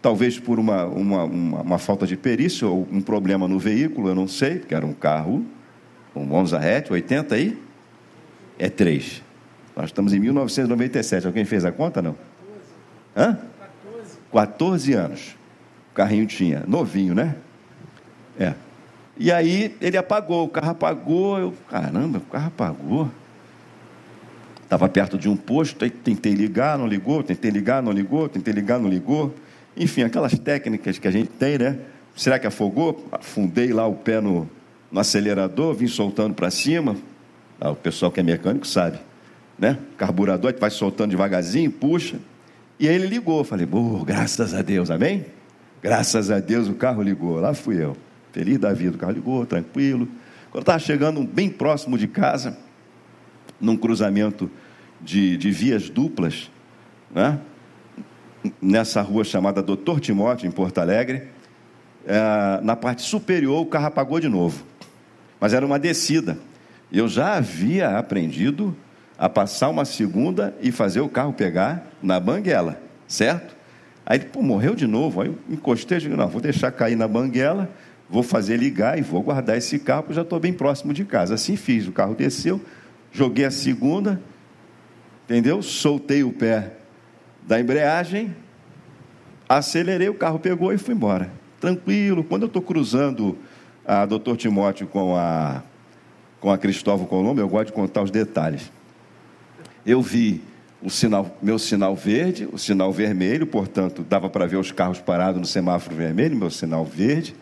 [0.00, 4.14] talvez por uma, uma, uma, uma, falta de perícia ou um problema no veículo, eu
[4.14, 5.44] não sei, porque era um carro,
[6.14, 7.58] um Monza Hatch, 80 aí,
[8.58, 9.22] é 3.
[9.76, 11.26] Nós estamos em 1997.
[11.26, 12.16] Alguém fez a conta, não?
[13.16, 13.38] Hã?
[13.58, 14.18] 14.
[14.32, 15.36] 14 anos.
[15.90, 16.64] O carrinho tinha.
[16.66, 17.36] Novinho, né?
[18.38, 18.54] É.
[19.16, 21.38] E aí ele apagou, o carro apagou.
[21.38, 23.10] Eu, caramba, o carro apagou.
[24.70, 28.54] Estava perto de um posto, aí tentei ligar, não ligou, tentei ligar, não ligou, tentei
[28.54, 29.34] ligar, não ligou.
[29.76, 31.76] Enfim, aquelas técnicas que a gente tem, né?
[32.14, 33.04] Será que afogou?
[33.10, 34.48] Afundei lá o pé no,
[34.88, 36.94] no acelerador, vim soltando para cima.
[37.60, 39.00] Ah, o pessoal que é mecânico sabe,
[39.58, 39.76] né?
[39.98, 42.20] Carburador, vai soltando devagarzinho, puxa.
[42.78, 43.42] E aí ele ligou.
[43.42, 45.26] Falei, boa, graças a Deus, amém?
[45.82, 47.40] Graças a Deus o carro ligou.
[47.40, 47.96] Lá fui eu.
[48.30, 50.06] Feliz da vida, o carro ligou, tranquilo.
[50.52, 52.56] Quando estava chegando bem próximo de casa,
[53.60, 54.50] num cruzamento
[55.00, 56.50] de, de vias duplas,
[57.10, 57.38] né?
[58.60, 61.24] nessa rua chamada Doutor Timóteo, em Porto Alegre.
[62.06, 64.64] É, na parte superior, o carro apagou de novo.
[65.38, 66.38] Mas era uma descida.
[66.90, 68.74] Eu já havia aprendido
[69.18, 73.54] a passar uma segunda e fazer o carro pegar na banguela, certo?
[74.04, 75.20] Aí, pô, morreu de novo.
[75.20, 77.70] Aí eu encostei digo, não, vou deixar cair na banguela,
[78.08, 81.34] vou fazer ligar e vou guardar esse carro, porque já estou bem próximo de casa.
[81.34, 82.60] Assim fiz, o carro desceu,
[83.12, 84.20] joguei a segunda,
[85.24, 85.62] entendeu?
[85.62, 86.72] Soltei o pé
[87.42, 88.34] da embreagem,
[89.48, 91.30] acelerei, o carro pegou e fui embora.
[91.60, 92.24] Tranquilo.
[92.24, 93.36] Quando eu estou cruzando
[93.84, 95.62] a Doutor Timóteo com a,
[96.40, 98.70] com a Cristóvão Colombo, eu gosto de contar os detalhes.
[99.84, 100.42] Eu vi
[100.82, 105.40] o sinal, meu sinal verde, o sinal vermelho, portanto, dava para ver os carros parados
[105.40, 107.34] no semáforo vermelho, meu sinal verde.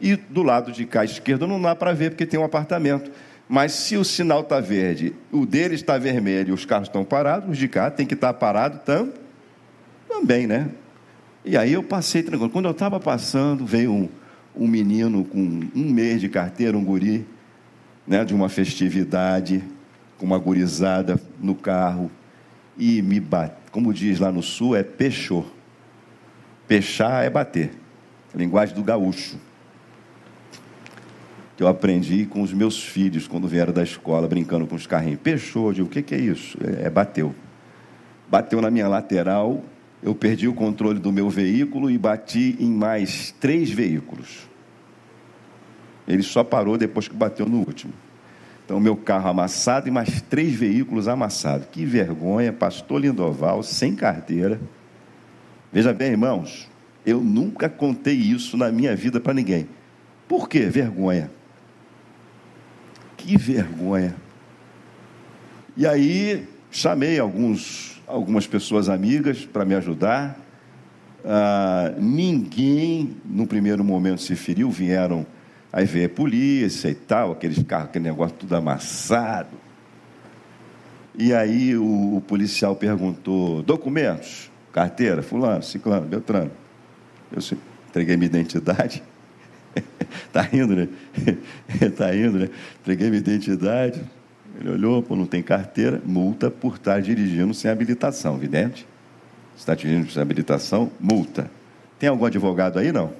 [0.00, 3.10] E do lado de cá esquerdo não dá para ver porque tem um apartamento.
[3.52, 7.50] Mas se o sinal está verde, o dele está vermelho e os carros estão parados,
[7.50, 9.12] os de cá tem que estar tá parado tam,
[10.08, 10.70] também, né?
[11.44, 12.48] E aí eu passei tranquilo.
[12.48, 14.08] Quando eu estava passando, veio um,
[14.56, 15.38] um menino com
[15.74, 17.26] um mês de carteira, um guri,
[18.06, 19.62] né, de uma festividade,
[20.16, 22.10] com uma gurizada no carro,
[22.78, 23.54] e me bate.
[23.70, 25.46] Como diz lá no sul, é pechou.
[26.66, 27.72] Pechar é bater.
[28.34, 29.36] Linguagem do gaúcho.
[31.62, 35.20] Que eu aprendi com os meus filhos quando vieram da escola brincando com os carrinhos.
[35.22, 36.58] Pechou, eu digo, o que, que é isso?
[36.60, 37.32] É, é bateu.
[38.28, 39.62] Bateu na minha lateral,
[40.02, 44.48] eu perdi o controle do meu veículo e bati em mais três veículos.
[46.08, 47.92] Ele só parou depois que bateu no último.
[48.64, 51.68] Então, meu carro amassado e mais três veículos amassados.
[51.70, 54.60] Que vergonha, pastor Lindoval, sem carteira.
[55.72, 56.68] Veja bem, irmãos,
[57.06, 59.68] eu nunca contei isso na minha vida para ninguém.
[60.26, 60.66] Por quê?
[60.66, 61.30] Vergonha.
[63.22, 64.14] Que vergonha.
[65.76, 70.38] E aí, chamei alguns, algumas pessoas amigas para me ajudar.
[71.24, 75.24] Ah, ninguém, no primeiro momento, se feriu, vieram
[75.72, 79.56] Aí veio a polícia e tal, aqueles carros, aquele negócio tudo amassado.
[81.16, 86.50] E aí o, o policial perguntou: documentos, carteira, fulano, ciclano, beltrano.
[87.30, 87.40] Eu
[87.88, 89.02] entreguei minha identidade.
[90.32, 90.88] Tá rindo, né?
[91.96, 92.48] tá rindo, né?
[92.80, 94.02] Entreguei minha identidade.
[94.60, 98.86] Ele olhou, pô, não tem carteira, multa por estar dirigindo sem habilitação, evidente.
[99.56, 101.50] Está dirigindo sem habilitação, multa.
[101.98, 103.12] Tem algum advogado aí, não?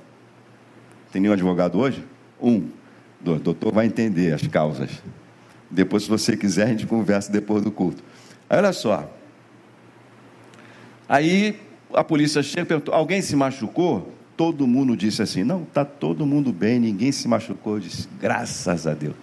[1.10, 2.04] Tem nenhum advogado hoje?
[2.40, 2.68] Um.
[3.24, 4.90] O doutor vai entender as causas.
[5.70, 8.02] Depois, se você quiser, a gente conversa depois do culto.
[8.48, 9.08] Aí, olha só.
[11.08, 11.58] Aí
[11.94, 14.12] a polícia chega e perguntou: alguém se machucou?
[14.36, 17.74] Todo mundo disse assim: não, está todo mundo bem, ninguém se machucou.
[17.74, 19.14] Eu disse: graças a Deus.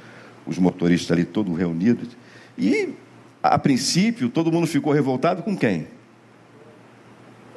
[0.46, 2.10] Os motoristas ali todos reunidos.
[2.58, 2.94] E,
[3.42, 5.88] a princípio, todo mundo ficou revoltado com quem?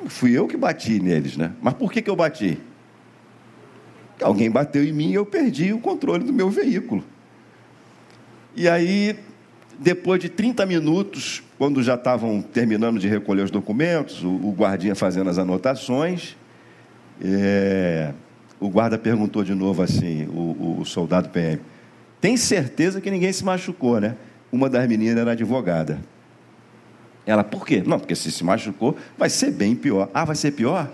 [0.07, 1.53] Fui eu que bati neles, né?
[1.61, 2.59] Mas por que, que eu bati?
[4.21, 7.05] Alguém bateu em mim e eu perdi o controle do meu veículo.
[8.55, 9.19] E aí,
[9.79, 14.95] depois de 30 minutos, quando já estavam terminando de recolher os documentos, o, o guardinha
[14.95, 16.37] fazendo as anotações,
[17.20, 18.12] é,
[18.61, 21.61] o guarda perguntou de novo assim, o, o, soldado PM,
[22.20, 24.16] tem certeza que ninguém se machucou, né?
[24.51, 25.98] Uma das meninas era advogada.
[27.27, 27.83] Ela, por quê?
[27.85, 30.09] Não, porque se se machucou, vai ser bem pior.
[30.12, 30.90] Ah, vai ser pior?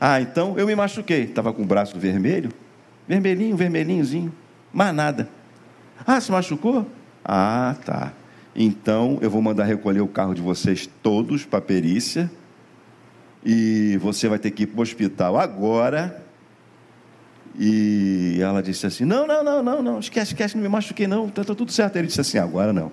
[0.00, 1.24] Ah, então eu me machuquei.
[1.24, 2.50] Estava com o braço vermelho,
[3.08, 4.32] vermelhinho, vermelhinhozinho,
[4.72, 5.28] mais nada.
[6.06, 6.86] Ah, se machucou?
[7.24, 8.12] Ah, tá.
[8.54, 12.30] Então eu vou mandar recolher o carro de vocês todos para a perícia
[13.48, 16.20] e você vai ter que ir para o hospital agora.
[17.56, 21.28] E ela disse assim: Não, não, não, não, não, esquece, esquece, não me machuquei, não,
[21.28, 21.94] está tá tudo certo.
[21.94, 22.90] Ele disse assim: Agora não.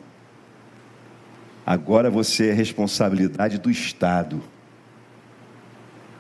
[1.66, 4.44] Agora você é responsabilidade do Estado.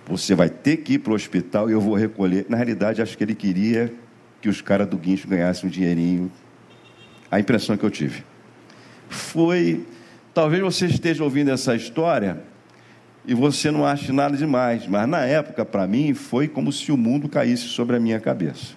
[0.07, 2.47] Você vai ter que ir para o hospital e eu vou recolher.
[2.49, 3.93] Na realidade, acho que ele queria
[4.41, 6.31] que os caras do guincho ganhassem um dinheirinho.
[7.29, 8.23] A impressão que eu tive.
[9.09, 9.85] Foi.
[10.33, 12.41] Talvez você esteja ouvindo essa história
[13.25, 16.97] e você não ache nada demais, mas na época, para mim, foi como se o
[16.97, 18.73] mundo caísse sobre a minha cabeça.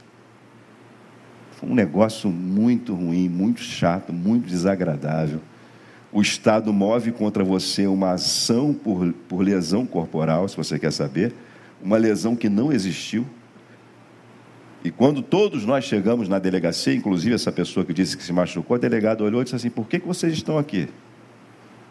[1.53, 5.41] Foi um negócio muito ruim, muito chato, muito desagradável
[6.17, 11.35] o Estado move contra você uma ação por, por lesão corporal, se você quer saber,
[11.83, 13.27] uma lesão que não existiu.
[14.83, 18.77] E quando todos nós chegamos na delegacia, inclusive essa pessoa que disse que se machucou,
[18.77, 20.89] a delegada olhou e disse assim: Por que, que vocês estão aqui?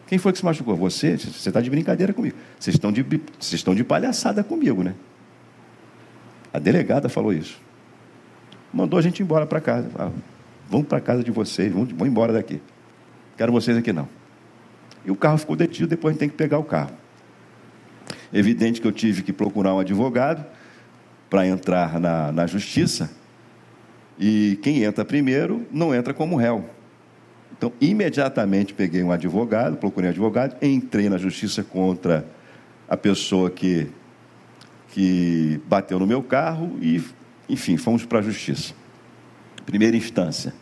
[0.06, 0.76] Quem foi que se machucou?
[0.76, 1.16] Você?
[1.16, 2.36] Você está de brincadeira comigo.
[2.58, 4.94] Vocês estão de, vocês estão de palhaçada comigo, né?
[6.52, 7.60] A delegada falou isso.
[8.72, 9.88] Mandou a gente embora para casa.
[9.98, 10.10] Ah,
[10.68, 12.60] vão para casa de vocês, vão embora daqui.
[13.36, 14.08] Quero vocês aqui não.
[15.04, 16.92] E o carro ficou detido, depois a gente tem que pegar o carro.
[18.32, 20.44] Evidente que eu tive que procurar um advogado
[21.28, 23.10] para entrar na, na justiça.
[24.18, 26.68] E quem entra primeiro não entra como réu.
[27.58, 32.26] Então, imediatamente peguei um advogado, procurei um advogado, entrei na justiça contra
[32.88, 33.88] a pessoa que,
[34.88, 37.02] que bateu no meu carro e,
[37.48, 38.74] enfim, fomos para a justiça.
[39.64, 40.54] Primeira instância.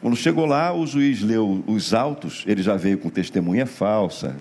[0.00, 4.36] Quando chegou lá, o juiz leu os autos, ele já veio com testemunha falsa.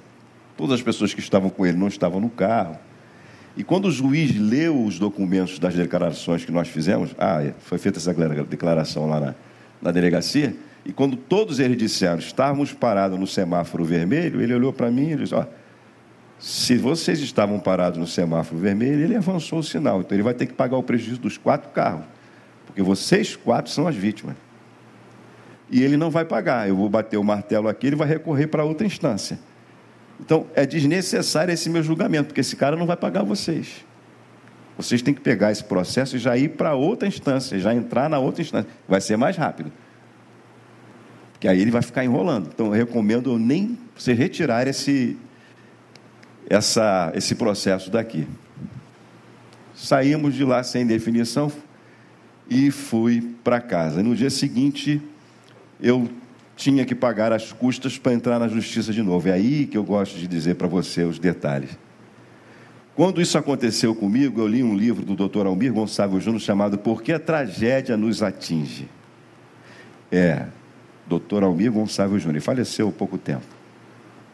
[0.58, 2.78] Todas as pessoas que estavam com ele não estavam no carro.
[3.56, 7.78] E quando o juiz leu os documentos das declarações que nós fizemos, ah, é, foi
[7.78, 9.36] feita essa declaração lá na,
[9.82, 14.92] na delegacia, e quando todos eles disseram, estávamos parados no semáforo vermelho, ele olhou para
[14.92, 15.46] mim e disse, ó,
[16.38, 20.46] se vocês estavam parados no semáforo vermelho, ele avançou o sinal, então ele vai ter
[20.46, 22.04] que pagar o prejuízo dos quatro carros,
[22.66, 24.36] porque vocês quatro são as vítimas.
[25.72, 28.66] E ele não vai pagar, eu vou bater o martelo aqui, ele vai recorrer para
[28.66, 29.40] outra instância.
[30.20, 33.86] Então, é desnecessário esse meu julgamento, porque esse cara não vai pagar vocês.
[34.78, 38.20] Vocês têm que pegar esse processo e já ir para outra instância, já entrar na
[38.20, 38.70] outra instância.
[38.88, 39.72] Vai ser mais rápido
[41.44, 42.48] que aí ele vai ficar enrolando.
[42.54, 45.18] Então eu recomendo nem você retirar esse,
[46.50, 48.26] essa, esse processo daqui.
[49.76, 51.52] Saímos de lá sem definição
[52.50, 54.02] e fui para casa.
[54.02, 55.02] No dia seguinte,
[55.82, 56.08] eu
[56.56, 59.28] tinha que pagar as custas para entrar na justiça de novo.
[59.28, 61.78] É aí que eu gosto de dizer para você os detalhes.
[62.96, 65.46] Quando isso aconteceu comigo, eu li um livro do Dr.
[65.46, 68.88] Almir Gonçalves Júnior chamado Por que a Tragédia nos Atinge.
[70.10, 70.46] É,
[71.08, 71.44] Dr.
[71.44, 73.46] Almir Gonçalves Júnior, faleceu há pouco tempo.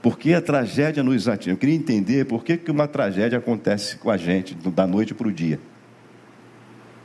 [0.02, 1.52] Por que a tragédia nos atinge?
[1.52, 5.28] Eu queria entender por que, que uma tragédia acontece com a gente da noite para
[5.28, 5.60] o dia.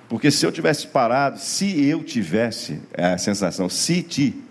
[0.08, 4.44] Porque se eu tivesse parado, se eu tivesse é a sensação, se ti,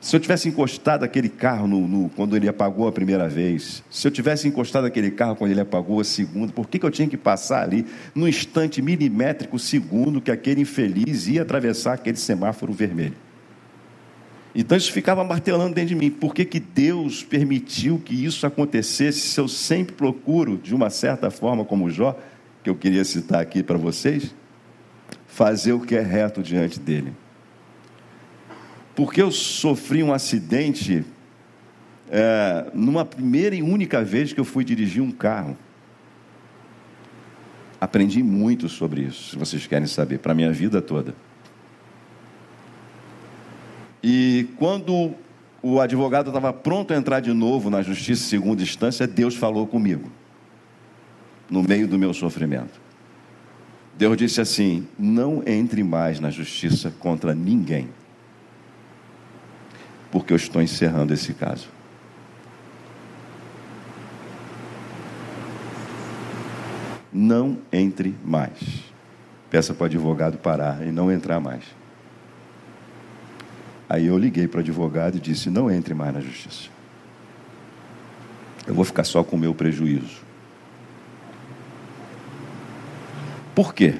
[0.00, 4.06] se eu tivesse encostado aquele carro no, no, quando ele apagou a primeira vez, se
[4.06, 7.08] eu tivesse encostado aquele carro quando ele apagou a segunda, por que, que eu tinha
[7.08, 13.23] que passar ali no instante milimétrico segundo que aquele infeliz ia atravessar aquele semáforo vermelho?
[14.54, 16.10] Então isso ficava martelando dentro de mim.
[16.10, 21.30] Por que, que Deus permitiu que isso acontecesse se eu sempre procuro, de uma certa
[21.30, 22.16] forma, como Jó,
[22.62, 24.34] que eu queria citar aqui para vocês,
[25.26, 27.12] fazer o que é reto diante dele?
[28.94, 31.04] Porque eu sofri um acidente
[32.08, 35.56] é, numa primeira e única vez que eu fui dirigir um carro.
[37.80, 41.12] Aprendi muito sobre isso, se vocês querem saber, para a minha vida toda.
[44.06, 45.14] E quando
[45.62, 50.12] o advogado estava pronto a entrar de novo na justiça segunda instância, Deus falou comigo,
[51.48, 52.78] no meio do meu sofrimento.
[53.96, 57.88] Deus disse assim: não entre mais na justiça contra ninguém,
[60.10, 61.68] porque eu estou encerrando esse caso.
[67.10, 68.58] Não entre mais.
[69.48, 71.64] Peça para o advogado parar e não entrar mais.
[73.88, 76.68] Aí eu liguei para o advogado e disse: não entre mais na justiça.
[78.66, 80.22] Eu vou ficar só com o meu prejuízo.
[83.54, 83.94] Por quê?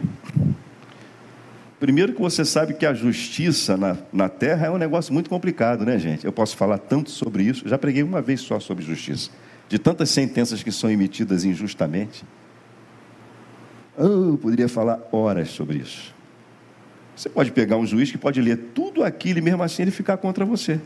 [1.79, 5.85] Primeiro que você sabe que a justiça na, na terra é um negócio muito complicado,
[5.85, 6.25] né, gente?
[6.25, 9.31] Eu posso falar tanto sobre isso, já preguei uma vez só sobre justiça.
[9.69, 12.25] De tantas sentenças que são emitidas injustamente.
[13.97, 16.15] Eu poderia falar horas sobre isso.
[17.17, 20.17] Você pode pegar um juiz que pode ler tudo aquilo e mesmo assim ele ficar
[20.17, 20.81] contra você.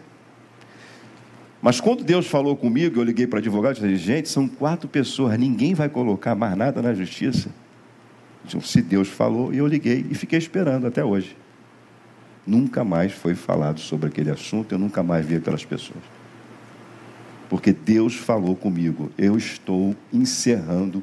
[1.61, 5.39] Mas quando Deus falou comigo, eu liguei para advogado e disse: gente, são quatro pessoas,
[5.39, 7.51] ninguém vai colocar mais nada na justiça.
[8.45, 11.37] Então, se Deus falou, e eu liguei e fiquei esperando até hoje.
[12.47, 16.03] Nunca mais foi falado sobre aquele assunto, eu nunca mais vi aquelas pessoas.
[17.49, 21.03] Porque Deus falou comigo, eu estou encerrando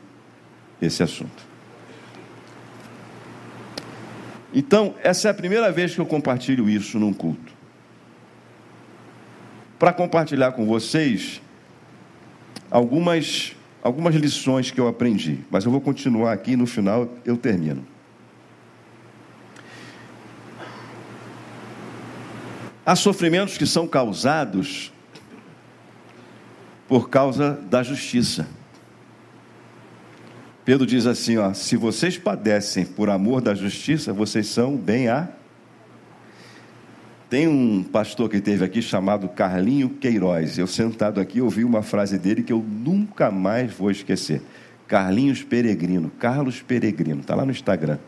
[0.81, 1.54] esse assunto.
[4.57, 7.51] Então, essa é a primeira vez que eu compartilho isso num culto.
[9.77, 11.41] Para compartilhar com vocês
[12.71, 13.53] algumas,
[13.83, 17.85] algumas lições que eu aprendi, mas eu vou continuar aqui e no final eu termino.
[22.85, 24.93] Há sofrimentos que são causados
[26.87, 28.47] por causa da justiça.
[30.65, 35.29] Pedro diz assim: ó, se vocês padecem por amor da justiça, vocês são bem a.
[37.29, 40.57] Tem um pastor que teve aqui chamado Carlinho Queiroz.
[40.57, 44.41] Eu sentado aqui ouvi uma frase dele que eu nunca mais vou esquecer.
[44.87, 47.99] Carlinhos Peregrino, Carlos Peregrino, está lá no Instagram.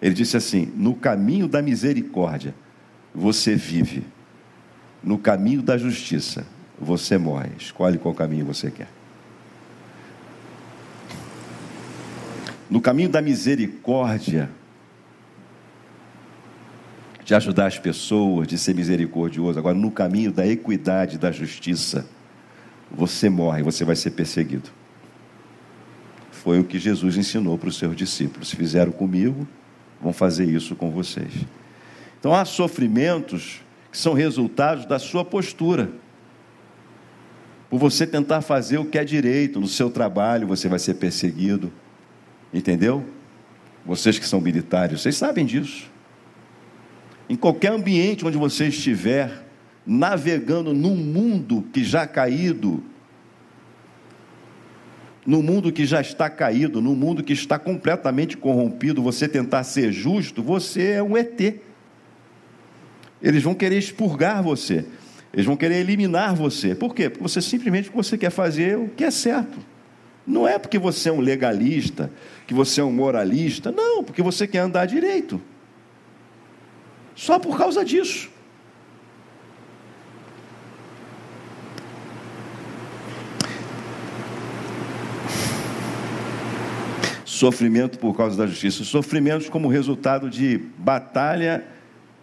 [0.00, 2.52] Ele disse assim: No caminho da misericórdia
[3.14, 4.04] você vive,
[5.04, 6.44] no caminho da justiça
[6.80, 7.50] você morre.
[7.58, 8.88] Escolhe qual caminho você quer.
[12.72, 14.48] No caminho da misericórdia,
[17.22, 19.58] de ajudar as pessoas, de ser misericordioso.
[19.58, 22.06] Agora, no caminho da equidade, da justiça,
[22.90, 24.70] você morre, você vai ser perseguido.
[26.30, 28.48] Foi o que Jesus ensinou para os seus discípulos.
[28.48, 29.46] Se fizeram comigo,
[30.00, 31.30] vão fazer isso com vocês.
[32.18, 33.60] Então, há sofrimentos
[33.90, 35.90] que são resultados da sua postura.
[37.68, 41.70] Por você tentar fazer o que é direito no seu trabalho, você vai ser perseguido.
[42.52, 43.04] Entendeu?
[43.84, 45.90] Vocês que são militares, vocês sabem disso.
[47.28, 49.46] Em qualquer ambiente onde você estiver,
[49.86, 52.82] navegando num mundo que já caído,
[55.24, 59.92] no mundo que já está caído, no mundo que está completamente corrompido, você tentar ser
[59.92, 61.60] justo, você é um ET.
[63.20, 64.84] Eles vão querer expurgar você.
[65.32, 66.74] Eles vão querer eliminar você.
[66.74, 67.08] Por quê?
[67.08, 69.58] Porque você simplesmente você quer fazer o que é certo.
[70.26, 72.10] Não é porque você é um legalista,
[72.46, 73.72] que você é um moralista.
[73.72, 75.40] Não, porque você quer andar direito.
[77.14, 78.30] Só por causa disso.
[87.24, 88.84] Sofrimento por causa da justiça.
[88.84, 91.64] Sofrimentos como resultado de batalha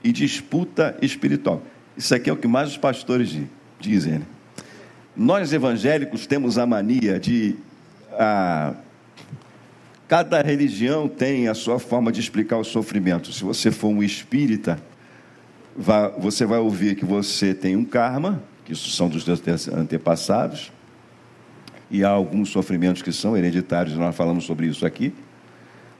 [0.02, 1.62] e disputa espiritual.
[1.98, 3.38] Isso aqui é o que mais os pastores
[3.80, 4.20] dizem.
[4.20, 4.26] Né?
[5.16, 7.56] Nós evangélicos temos a mania de.
[8.20, 8.76] Ah,
[10.10, 13.32] Cada religião tem a sua forma de explicar o sofrimento.
[13.32, 14.80] Se você for um espírita,
[16.18, 20.72] você vai ouvir que você tem um karma, que isso são dos seus antepassados,
[21.92, 25.14] e há alguns sofrimentos que são hereditários, nós falamos sobre isso aqui.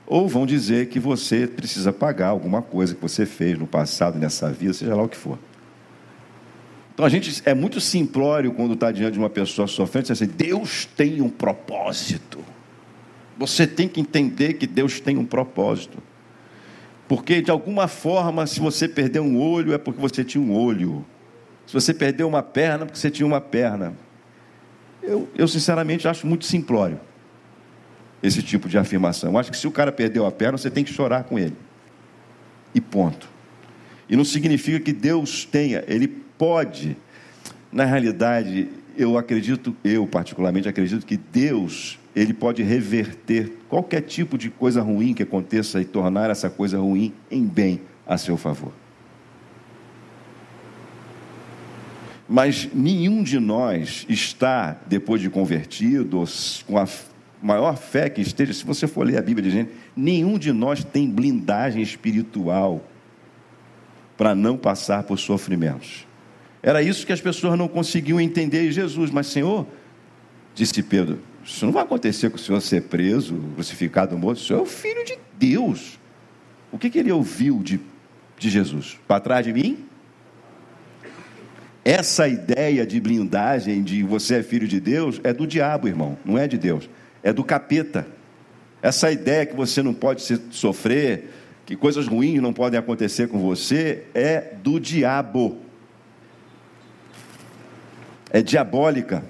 [0.08, 4.50] Ou vão dizer que você precisa pagar alguma coisa que você fez no passado, nessa
[4.50, 5.38] vida, seja lá o que for.
[7.00, 10.84] Então a gente é muito simplório quando está diante de uma pessoa sofrendo, assim, Deus
[10.84, 12.44] tem um propósito.
[13.38, 15.96] Você tem que entender que Deus tem um propósito.
[17.08, 21.02] Porque, de alguma forma, se você perder um olho, é porque você tinha um olho.
[21.66, 23.94] Se você perdeu uma perna, é porque você tinha uma perna.
[25.02, 27.00] Eu, eu, sinceramente, acho muito simplório
[28.22, 29.32] esse tipo de afirmação.
[29.32, 31.56] Eu acho que se o cara perdeu a perna, você tem que chorar com ele.
[32.74, 33.26] E ponto.
[34.10, 36.96] E não significa que Deus tenha, Ele pode.
[37.72, 44.50] Na realidade, eu acredito, eu particularmente acredito que Deus ele pode reverter qualquer tipo de
[44.50, 48.72] coisa ruim que aconteça e tornar essa coisa ruim em bem a seu favor.
[52.28, 56.24] Mas nenhum de nós está, depois de convertido,
[56.66, 56.86] com a
[57.42, 61.10] maior fé que esteja, se você for ler a Bíblia dizendo, nenhum de nós tem
[61.10, 62.84] blindagem espiritual
[64.20, 66.06] para não passar por sofrimentos.
[66.62, 69.66] Era isso que as pessoas não conseguiam entender em Jesus, mas Senhor,
[70.54, 74.36] disse Pedro, isso não vai acontecer com o senhor ser preso, crucificado, morto.
[74.36, 75.98] O senhor é o filho de Deus.
[76.70, 77.80] O que, que ele ouviu de,
[78.38, 78.98] de Jesus?
[79.08, 79.86] Para trás de mim?
[81.82, 86.36] Essa ideia de blindagem de você é filho de Deus é do diabo, irmão, não
[86.36, 86.90] é de Deus,
[87.22, 88.06] é do capeta.
[88.82, 91.39] Essa ideia que você não pode sofrer,
[91.70, 95.58] que coisas ruins não podem acontecer com você, é do diabo.
[98.28, 99.24] É diabólica.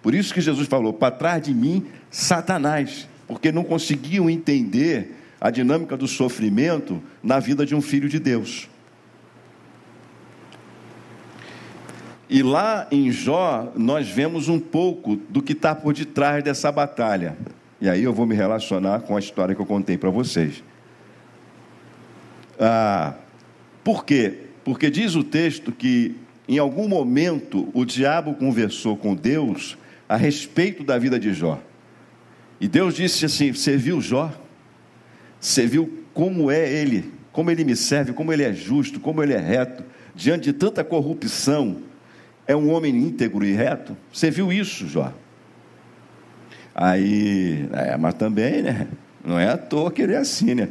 [0.00, 5.50] Por isso que Jesus falou: para trás de mim, Satanás, porque não conseguiam entender a
[5.50, 8.68] dinâmica do sofrimento na vida de um filho de Deus.
[12.28, 17.36] E lá em Jó, nós vemos um pouco do que está por detrás dessa batalha.
[17.80, 20.62] E aí eu vou me relacionar com a história que eu contei para vocês.
[22.60, 23.14] Ah,
[23.82, 24.34] por quê?
[24.62, 26.14] Porque diz o texto que
[26.46, 31.58] em algum momento o diabo conversou com Deus a respeito da vida de Jó.
[32.60, 34.30] E Deus disse assim: Você viu Jó?
[35.40, 39.32] Você viu como é ele, como ele me serve, como ele é justo, como ele
[39.32, 39.82] é reto,
[40.14, 41.78] diante de tanta corrupção,
[42.46, 43.96] é um homem íntegro e reto?
[44.12, 45.14] Você viu isso, Jó?
[46.74, 48.86] Aí, é, mas também, né?
[49.24, 50.68] Não é à toa que ele é assim, né?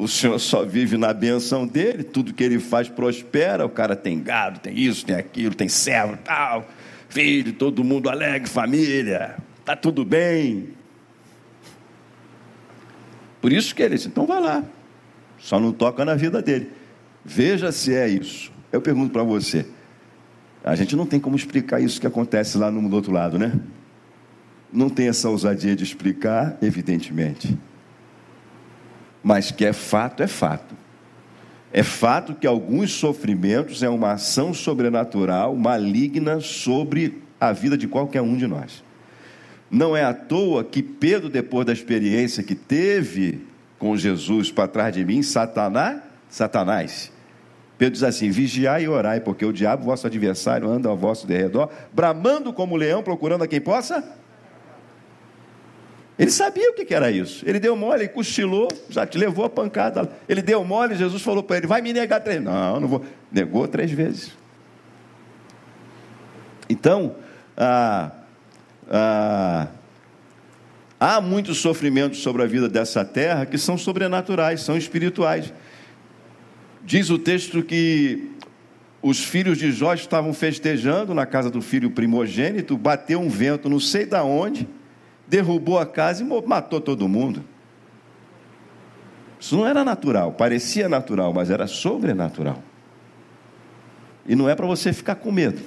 [0.00, 4.18] O Senhor só vive na benção dele, tudo que ele faz prospera, o cara tem
[4.18, 6.66] gado, tem isso, tem aquilo, tem servo tal
[7.10, 10.68] filho, todo mundo alegre, família, está tudo bem.
[13.42, 14.64] Por isso que ele disse, então vai lá,
[15.38, 16.70] só não toca na vida dele.
[17.24, 18.50] Veja se é isso.
[18.72, 19.66] Eu pergunto para você,
[20.62, 23.52] a gente não tem como explicar isso que acontece lá no outro lado, né?
[24.72, 27.58] Não tem essa ousadia de explicar, evidentemente.
[29.22, 30.74] Mas que é fato, é fato.
[31.72, 38.22] É fato que alguns sofrimentos é uma ação sobrenatural maligna sobre a vida de qualquer
[38.22, 38.82] um de nós.
[39.70, 43.46] Não é à toa que Pedro, depois da experiência que teve
[43.78, 47.12] com Jesus para trás de mim, Satanás, Satanás.
[47.78, 51.70] Pedro diz assim: vigiai e orai, porque o diabo, vosso adversário, anda ao vosso derredor,
[51.92, 54.19] bramando como leão, procurando a quem possa.
[56.20, 57.42] Ele sabia o que era isso.
[57.48, 60.06] Ele deu mole, ele cochilou, já te levou a pancada.
[60.28, 62.42] Ele deu mole, Jesus falou para ele: vai me negar três.
[62.42, 63.02] Não, não vou.
[63.32, 64.30] Negou três vezes.
[66.68, 67.16] Então,
[67.56, 68.10] ah,
[68.90, 69.68] ah,
[71.00, 75.50] há muitos sofrimentos sobre a vida dessa terra que são sobrenaturais, são espirituais.
[76.84, 78.30] Diz o texto que
[79.00, 83.80] os filhos de Jó estavam festejando na casa do filho primogênito, bateu um vento, não
[83.80, 84.68] sei da onde,
[85.30, 87.44] derrubou a casa e matou todo mundo.
[89.38, 92.60] Isso não era natural, parecia natural, mas era sobrenatural.
[94.26, 95.62] E não é para você ficar com medo.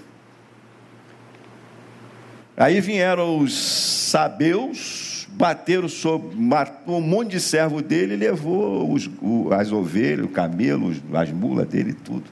[2.56, 9.10] Aí vieram os sabeus, bateram sobre, matou um monte de servo dele levou os,
[9.58, 12.26] as ovelhas, o camelo, as mulas dele, tudo.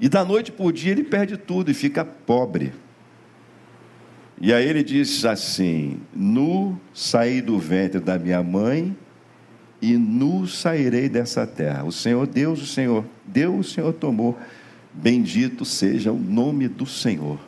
[0.00, 2.72] E da noite por dia ele perde tudo e fica pobre.
[4.40, 8.96] E aí ele diz assim: Nu saí do ventre da minha mãe
[9.82, 11.84] e nu sairei dessa terra.
[11.84, 14.38] O Senhor Deus, o Senhor deu, o Senhor tomou.
[14.92, 17.38] Bendito seja o nome do Senhor.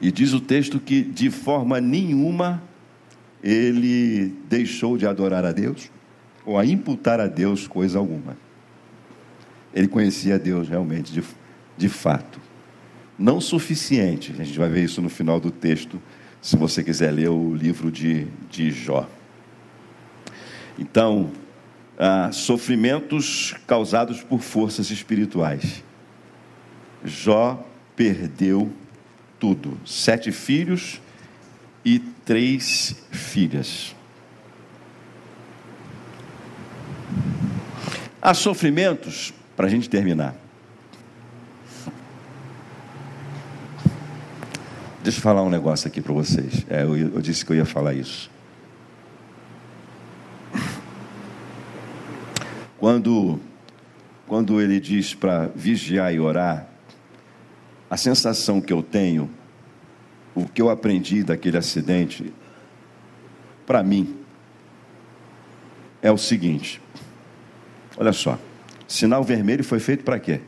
[0.00, 2.62] E diz o texto que de forma nenhuma
[3.42, 5.90] ele deixou de adorar a Deus
[6.44, 8.36] ou a imputar a Deus coisa alguma.
[9.72, 11.22] Ele conhecia Deus realmente, de,
[11.76, 12.40] de fato.
[13.20, 16.00] Não suficiente, a gente vai ver isso no final do texto,
[16.40, 19.06] se você quiser ler o livro de, de Jó.
[20.78, 21.30] Então,
[21.98, 25.84] ah, sofrimentos causados por forças espirituais.
[27.04, 27.62] Jó
[27.94, 28.72] perdeu
[29.38, 30.98] tudo: sete filhos
[31.84, 33.94] e três filhas.
[38.22, 40.34] Há sofrimentos, para a gente terminar.
[45.02, 46.66] Deixa eu falar um negócio aqui para vocês.
[46.68, 48.30] É, eu, eu disse que eu ia falar isso.
[52.76, 53.40] Quando,
[54.26, 56.66] quando ele diz para vigiar e orar,
[57.88, 59.30] a sensação que eu tenho,
[60.34, 62.32] o que eu aprendi daquele acidente,
[63.66, 64.16] para mim,
[66.02, 66.80] é o seguinte:
[67.96, 68.38] olha só,
[68.86, 70.40] sinal vermelho foi feito para quê?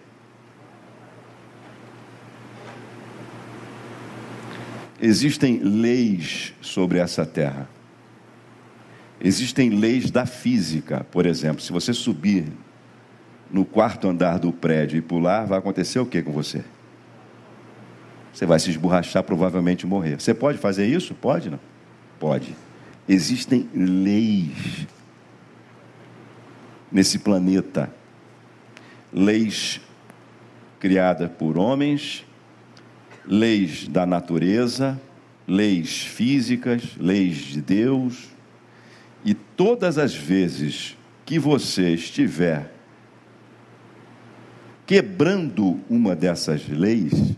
[5.02, 7.68] Existem leis sobre essa terra.
[9.20, 12.44] Existem leis da física, por exemplo, se você subir
[13.50, 16.64] no quarto andar do prédio e pular, vai acontecer o que com você?
[18.32, 20.20] Você vai se esborrachar, provavelmente morrer.
[20.20, 21.14] Você pode fazer isso?
[21.14, 21.60] Pode, não?
[22.20, 22.54] Pode.
[23.08, 24.86] Existem leis
[26.90, 27.92] nesse planeta.
[29.12, 29.80] Leis
[30.78, 32.24] criadas por homens,
[33.26, 35.00] leis da natureza,
[35.46, 38.28] leis físicas, leis de Deus.
[39.24, 42.72] E todas as vezes que você estiver
[44.86, 47.34] quebrando uma dessas leis,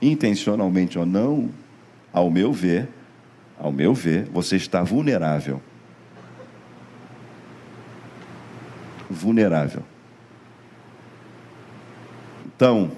[0.00, 1.50] intencionalmente ou não,
[2.12, 2.88] ao meu ver,
[3.58, 5.60] ao meu ver, você está vulnerável.
[9.08, 9.82] Vulnerável.
[12.46, 12.92] Então,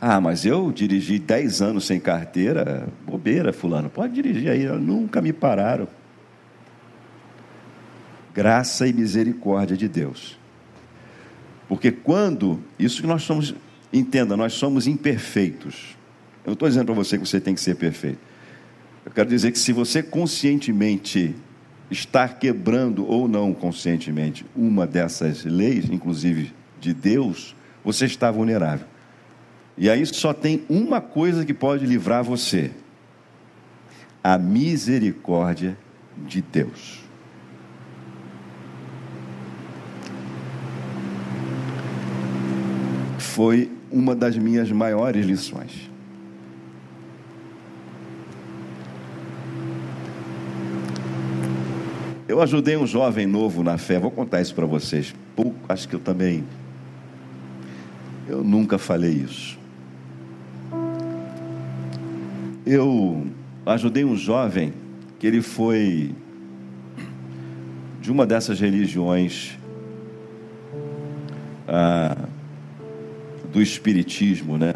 [0.00, 3.90] ah, mas eu dirigi 10 anos sem carteira, bobeira, fulano.
[3.90, 5.86] Pode dirigir aí, nunca me pararam.
[8.32, 10.38] Graça e misericórdia de Deus.
[11.68, 13.54] Porque quando, isso que nós somos
[13.92, 15.96] Entenda, nós somos imperfeitos.
[16.44, 18.18] Eu não estou dizendo para você que você tem que ser perfeito.
[19.04, 21.34] Eu quero dizer que se você conscientemente
[21.90, 28.86] está quebrando ou não conscientemente uma dessas leis, inclusive de Deus, você está vulnerável.
[29.76, 32.70] E aí só tem uma coisa que pode livrar você:
[34.22, 35.76] a misericórdia
[36.16, 37.00] de Deus.
[43.18, 45.90] Foi uma das minhas maiores lições.
[52.28, 55.14] Eu ajudei um jovem novo na fé, vou contar isso para vocês.
[55.34, 56.44] Pouco, acho que eu também.
[58.28, 59.59] Eu nunca falei isso.
[62.72, 63.26] Eu
[63.66, 64.72] ajudei um jovem
[65.18, 66.14] que ele foi
[68.00, 69.58] de uma dessas religiões.
[71.66, 72.28] Ah,
[73.52, 74.74] do Espiritismo, né?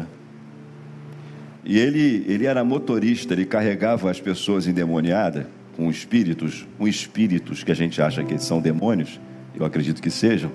[1.63, 5.45] E ele, ele era motorista, ele carregava as pessoas endemoniadas
[5.77, 9.21] com espíritos, com espíritos que a gente acha que são demônios,
[9.57, 10.51] eu acredito que sejam.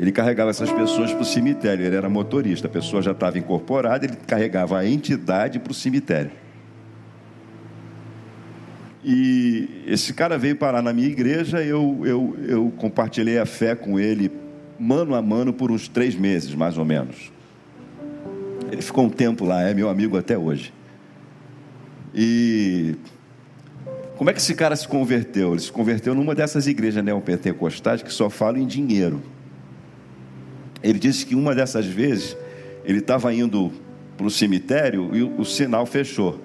[0.00, 4.06] Ele carregava essas pessoas para o cemitério, ele era motorista, a pessoa já estava incorporada,
[4.06, 6.30] ele carregava a entidade para o cemitério.
[9.04, 14.00] E esse cara veio parar na minha igreja, eu, eu, eu compartilhei a fé com
[14.00, 14.32] ele,
[14.78, 17.30] mano a mano, por uns três meses, mais ou menos.
[18.72, 20.72] Ele ficou um tempo lá, é meu amigo até hoje.
[22.14, 22.94] E
[24.16, 25.52] como é que esse cara se converteu?
[25.52, 29.20] Ele se converteu numa dessas igrejas neopentecostais que só falam em dinheiro.
[30.82, 32.36] Ele disse que uma dessas vezes
[32.84, 33.72] ele estava indo
[34.16, 36.40] para o cemitério e o, sinal fechou.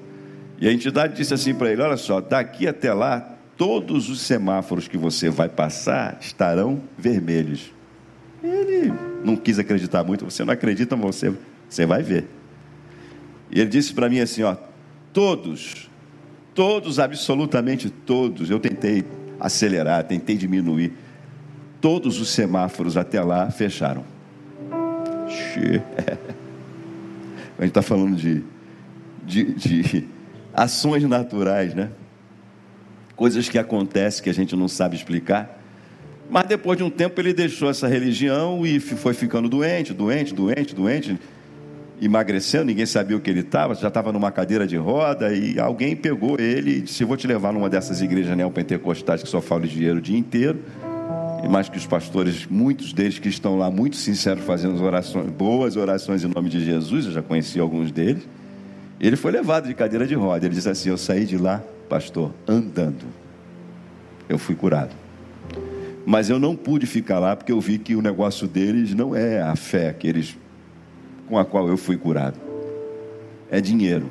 [0.59, 4.87] E a entidade disse assim para ele: Olha só, daqui até lá, todos os semáforos
[4.87, 7.73] que você vai passar estarão vermelhos.
[8.43, 11.33] Ele não quis acreditar muito, você não acredita, mas você,
[11.67, 12.27] você vai ver.
[13.51, 14.55] E ele disse para mim assim: Ó,
[15.11, 15.89] todos
[16.55, 18.49] Todos, absolutamente todos.
[18.49, 19.03] Eu tentei
[19.37, 20.93] acelerar, tentei diminuir.
[21.81, 24.05] Todos os semáforos até lá fecharam.
[27.57, 28.43] A gente está falando de,
[29.25, 30.07] de, de
[30.53, 31.89] ações naturais, né?
[33.15, 35.57] Coisas que acontecem que a gente não sabe explicar.
[36.29, 40.75] Mas depois de um tempo ele deixou essa religião e foi ficando doente, doente, doente,
[40.75, 41.17] doente
[42.01, 45.95] emagrecendo, ninguém sabia o que ele estava, já estava numa cadeira de roda, e alguém
[45.95, 49.73] pegou ele e disse: Vou te levar numa dessas igrejas neopentecostais que só falam de
[49.73, 50.59] dinheiro o dia inteiro.
[51.45, 55.75] E mais que os pastores, muitos deles que estão lá, muito sinceros, fazendo orações, boas
[55.75, 58.27] orações em nome de Jesus, eu já conheci alguns deles.
[58.99, 60.47] Ele foi levado de cadeira de roda.
[60.47, 63.05] Ele disse assim: Eu saí de lá, pastor, andando.
[64.27, 64.95] Eu fui curado.
[66.03, 69.39] Mas eu não pude ficar lá porque eu vi que o negócio deles não é
[69.39, 70.35] a fé que eles
[71.27, 72.39] com a qual eu fui curado.
[73.51, 74.09] É dinheiro.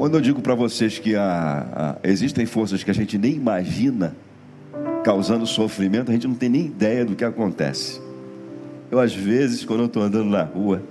[0.00, 4.16] Quando eu digo para vocês que há, há, existem forças que a gente nem imagina
[5.04, 8.00] causando sofrimento, a gente não tem nem ideia do que acontece.
[8.90, 10.82] Eu, às vezes, quando eu estou andando na rua,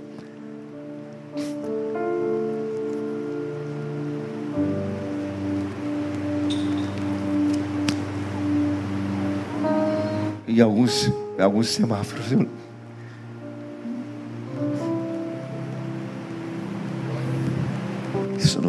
[10.48, 12.32] em alguns, alguns semáforos.
[12.32, 12.59] Eu...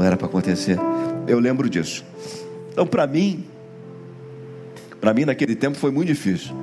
[0.01, 0.79] não era para acontecer.
[1.29, 2.05] Eu lembro disso.
[2.73, 3.45] Então, para mim,
[4.99, 6.57] para mim naquele tempo foi muito difícil.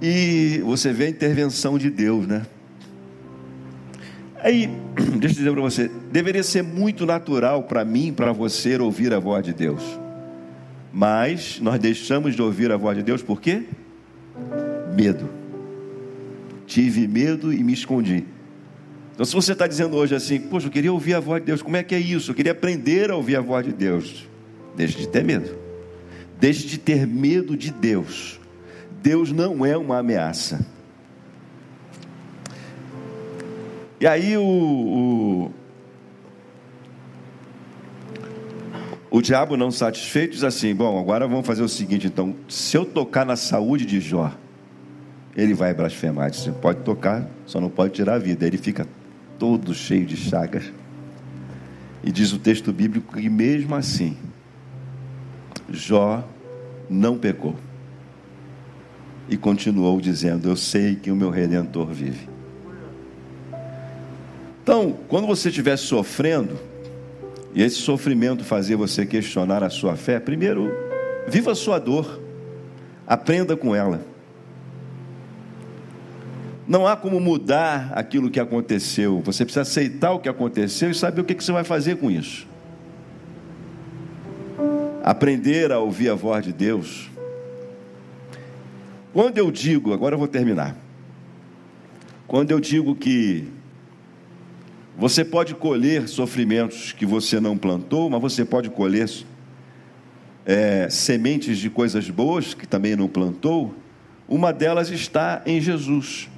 [0.00, 2.46] E você vê a intervenção de Deus, né?
[4.40, 4.70] Aí,
[5.18, 9.18] deixa eu dizer para você, deveria ser muito natural para mim, para você ouvir a
[9.18, 9.82] voz de Deus.
[10.92, 13.64] Mas nós deixamos de ouvir a voz de Deus por quê?
[14.94, 15.28] medo.
[16.66, 18.24] Tive medo e me escondi.
[19.16, 21.62] Então, se você está dizendo hoje assim, poxa, eu queria ouvir a voz de Deus,
[21.62, 22.32] como é que é isso?
[22.32, 24.28] Eu queria aprender a ouvir a voz de Deus.
[24.76, 25.56] Deixe de ter medo.
[26.38, 28.38] Deixe de ter medo de Deus.
[29.02, 30.66] Deus não é uma ameaça.
[33.98, 35.50] E aí o, o,
[39.10, 42.84] o diabo não satisfeito diz assim: bom, agora vamos fazer o seguinte, então, se eu
[42.84, 44.30] tocar na saúde de Jó,
[45.34, 46.34] ele vai blasfemar.
[46.34, 48.46] Você pode tocar, só não pode tirar a vida.
[48.46, 48.86] Ele fica
[49.38, 50.64] todo cheio de chagas.
[52.02, 54.16] E diz o texto bíblico que mesmo assim,
[55.70, 56.22] Jó
[56.88, 57.56] não pecou.
[59.28, 62.28] E continuou dizendo: Eu sei que o meu redentor vive.
[64.62, 66.58] Então, quando você estiver sofrendo,
[67.54, 70.70] e esse sofrimento fazer você questionar a sua fé, primeiro,
[71.26, 72.20] viva a sua dor,
[73.06, 74.00] aprenda com ela.
[76.66, 79.20] Não há como mudar aquilo que aconteceu.
[79.20, 82.46] Você precisa aceitar o que aconteceu e saber o que você vai fazer com isso.
[85.04, 87.08] Aprender a ouvir a voz de Deus.
[89.12, 90.76] Quando eu digo, agora eu vou terminar.
[92.26, 93.46] Quando eu digo que
[94.98, 99.08] você pode colher sofrimentos que você não plantou, mas você pode colher
[100.44, 103.74] é, sementes de coisas boas que também não plantou.
[104.28, 106.28] Uma delas está em Jesus.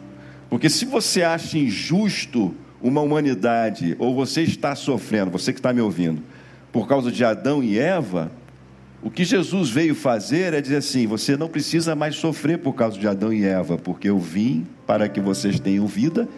[0.48, 5.80] Porque se você acha injusto uma humanidade, ou você está sofrendo, você que está me
[5.80, 6.22] ouvindo,
[6.72, 8.30] por causa de Adão e Eva,
[9.02, 12.98] o que Jesus veio fazer é dizer assim: você não precisa mais sofrer por causa
[12.98, 16.28] de Adão e Eva, porque eu vim para que vocês tenham vida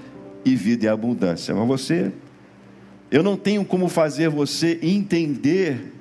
[0.44, 1.54] e vida em abundância.
[1.54, 2.12] Mas você,
[3.10, 5.94] eu não tenho como fazer você entender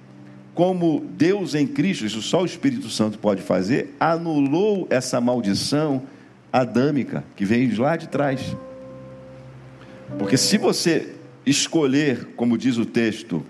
[0.53, 6.03] como Deus em Cristo, isso só o Espírito Santo pode fazer, anulou essa maldição
[6.51, 8.55] adâmica, que vem lá de trás.
[10.17, 13.45] Porque se você escolher, como diz o texto,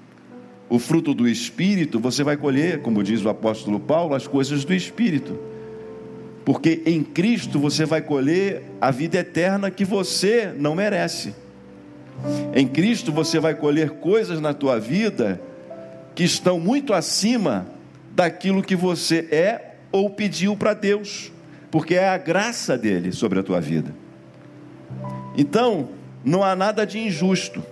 [0.70, 4.74] o fruto do Espírito, você vai colher, como diz o apóstolo Paulo, as coisas do
[4.74, 5.40] Espírito.
[6.46, 11.34] Porque em Cristo você vai colher a vida eterna que você não merece.
[12.54, 15.42] Em Cristo você vai colher coisas na tua vida
[16.14, 17.68] que estão muito acima
[18.12, 21.32] daquilo que você é ou pediu para Deus,
[21.72, 23.94] porque é a graça dele sobre a tua vida.
[25.38, 25.90] Então,
[26.24, 27.64] não há nada de injusto,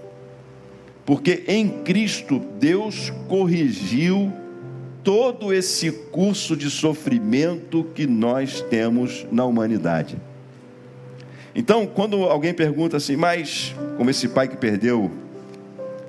[1.05, 4.31] porque em Cristo Deus corrigiu
[5.03, 10.17] todo esse curso de sofrimento que nós temos na humanidade.
[11.55, 15.11] Então, quando alguém pergunta assim, mas, como esse pai que perdeu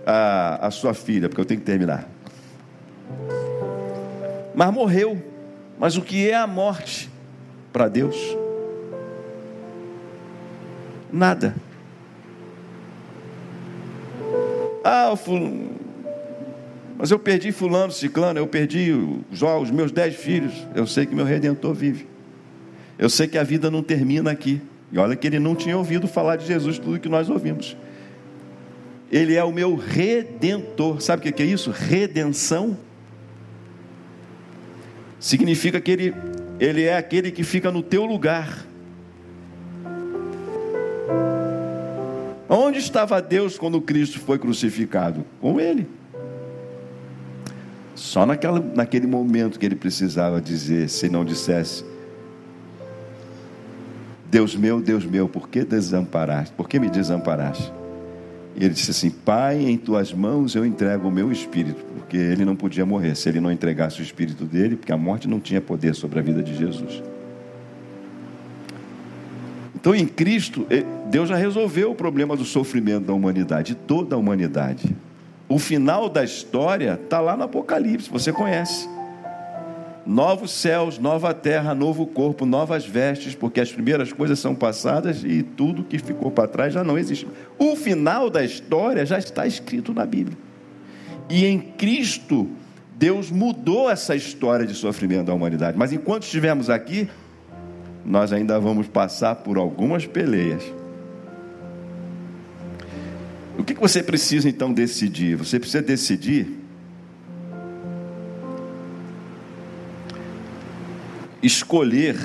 [0.05, 2.09] a, a sua filha, porque eu tenho que terminar,
[4.55, 5.23] mas morreu,
[5.79, 7.09] mas o que é a morte
[7.73, 8.17] para Deus?
[11.13, 11.55] Nada.
[14.85, 15.71] Ah, ful...
[16.97, 20.67] mas eu perdi fulano, ciclano, eu perdi os, os meus dez filhos.
[20.75, 22.07] Eu sei que meu Redentor vive.
[22.99, 24.61] Eu sei que a vida não termina aqui.
[24.91, 27.77] E olha que ele não tinha ouvido falar de Jesus tudo que nós ouvimos.
[29.11, 31.01] Ele é o meu redentor.
[31.01, 31.71] Sabe o que é isso?
[31.71, 32.77] Redenção.
[35.21, 36.15] Significa que ele,
[36.59, 38.67] ele é aquele que fica no teu lugar.
[42.49, 45.25] Onde estava Deus quando Cristo foi crucificado?
[45.41, 45.87] Com Ele.
[47.95, 51.85] Só naquela, naquele momento que ele precisava dizer, se não dissesse:
[54.31, 56.55] Deus meu, Deus meu, por que desamparaste?
[56.55, 57.73] Por que me desamparaste?
[58.59, 62.45] E ele disse assim: Pai, em tuas mãos eu entrego o meu espírito, porque ele
[62.45, 65.61] não podia morrer se ele não entregasse o espírito dele, porque a morte não tinha
[65.61, 67.03] poder sobre a vida de Jesus.
[69.77, 74.17] Então, em Cristo, eh, Deus já resolveu o problema do sofrimento da humanidade, de toda
[74.17, 74.97] a humanidade.
[75.49, 78.89] O final da história está lá no Apocalipse, você conhece.
[80.09, 85.43] Novos céus, nova terra, novo corpo, novas vestes, porque as primeiras coisas são passadas e
[85.43, 87.29] tudo que ficou para trás já não existe.
[87.59, 90.35] O final da história já está escrito na Bíblia.
[91.29, 92.49] E em Cristo,
[92.97, 95.77] Deus mudou essa história de sofrimento da humanidade.
[95.77, 97.07] Mas enquanto estivermos aqui,
[98.03, 100.63] nós ainda vamos passar por algumas peleias.
[103.59, 105.37] O que você precisa então decidir?
[105.37, 106.67] Você precisa decidir
[111.43, 112.17] escolher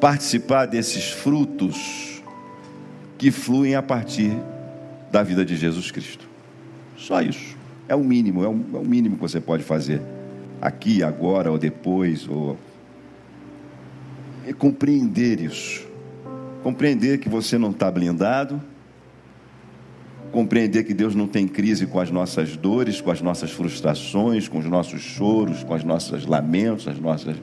[0.00, 2.22] participar desses frutos
[3.16, 4.32] que fluem a partir
[5.10, 6.28] da vida de Jesus Cristo.
[6.96, 7.56] Só isso.
[7.88, 10.00] É o mínimo, é o, é o mínimo que você pode fazer.
[10.60, 12.56] Aqui, agora, ou depois, ou
[14.46, 15.86] é compreender isso.
[16.62, 18.60] Compreender que você não está blindado.
[20.38, 24.58] Compreender que Deus não tem crise com as nossas dores, com as nossas frustrações, com
[24.58, 27.34] os nossos choros, com as nossas lamentos, as nossas.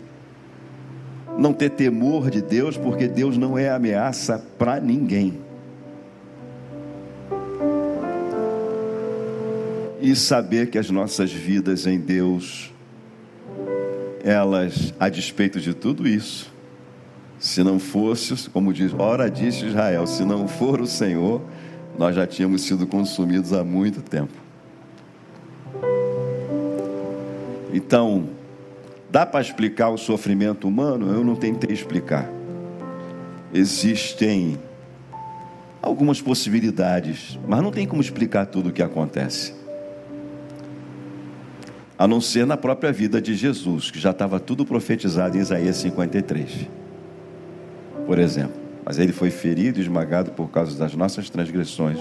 [1.37, 5.41] Não ter temor de Deus, porque Deus não é ameaça para ninguém.
[9.99, 12.73] E saber que as nossas vidas em Deus,
[14.23, 16.49] elas, a despeito de tudo isso,
[17.37, 21.41] se não fosse, como diz, ora disse Israel, se não for o Senhor,
[21.97, 24.33] nós já tínhamos sido consumidos há muito tempo.
[27.73, 28.29] Então,
[29.09, 31.13] dá para explicar o sofrimento humano?
[31.13, 32.29] Eu não tentei explicar.
[33.53, 34.57] Existem
[35.81, 39.53] algumas possibilidades, mas não tem como explicar tudo o que acontece.
[41.97, 45.77] A não ser na própria vida de Jesus, que já estava tudo profetizado em Isaías
[45.77, 46.67] 53
[48.05, 48.64] por exemplo.
[48.85, 51.97] Mas ele foi ferido e esmagado por causa das nossas transgressões.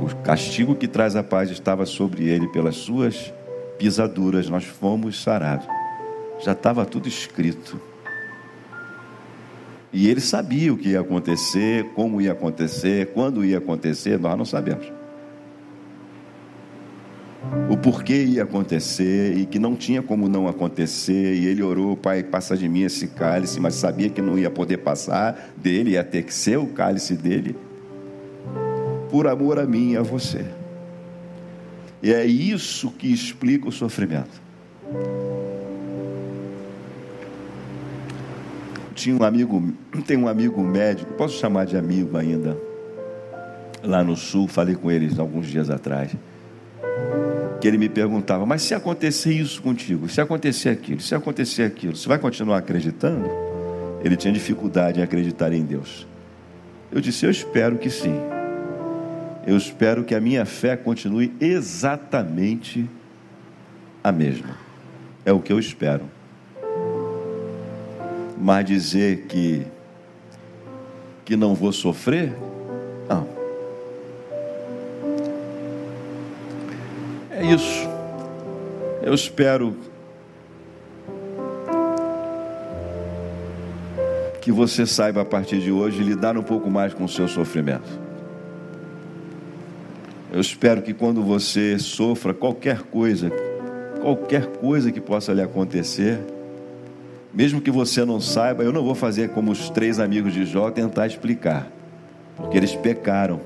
[0.00, 3.32] O castigo que traz a paz estava sobre ele, pelas suas
[3.78, 5.66] pisaduras nós fomos sarados.
[6.40, 7.80] Já estava tudo escrito.
[9.92, 14.44] E ele sabia o que ia acontecer, como ia acontecer, quando ia acontecer, nós não
[14.44, 15.01] sabemos
[17.68, 21.34] o porquê ia acontecer e que não tinha como não acontecer.
[21.34, 24.78] E ele orou, Pai, passa de mim esse cálice, mas sabia que não ia poder
[24.78, 27.56] passar dele, ia ter que ser o cálice dele,
[29.10, 30.44] por amor a mim e a você.
[32.02, 34.40] E é isso que explica o sofrimento.
[38.94, 39.72] Tinha um amigo,
[40.06, 42.56] tem um amigo médico, posso chamar de amigo ainda,
[43.82, 46.14] lá no sul, falei com eles alguns dias atrás
[47.62, 51.96] que ele me perguntava: Mas se acontecer isso contigo, se acontecer aquilo, se acontecer aquilo,
[51.96, 53.30] você vai continuar acreditando?
[54.04, 56.06] ele tinha dificuldade em acreditar em Deus.
[56.90, 58.14] Eu disse: Eu espero que sim.
[59.46, 62.88] Eu espero que a minha fé continue exatamente
[64.02, 64.56] a mesma.
[65.24, 66.08] É o que eu espero.
[68.36, 69.64] Mas dizer que
[71.24, 72.34] que não vou sofrer?
[77.54, 77.88] Isso.
[79.02, 79.76] Eu espero
[84.40, 88.00] que você saiba a partir de hoje lidar um pouco mais com o seu sofrimento.
[90.32, 93.30] Eu espero que quando você sofra qualquer coisa,
[94.00, 96.20] qualquer coisa que possa lhe acontecer,
[97.34, 100.70] mesmo que você não saiba, eu não vou fazer como os três amigos de Jó
[100.70, 101.70] tentar explicar,
[102.36, 103.40] porque eles pecaram.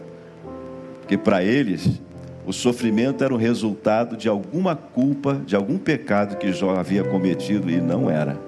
[1.00, 2.00] Porque para eles,
[2.46, 7.68] o sofrimento era o resultado de alguma culpa, de algum pecado que Jó havia cometido
[7.68, 8.38] e não era.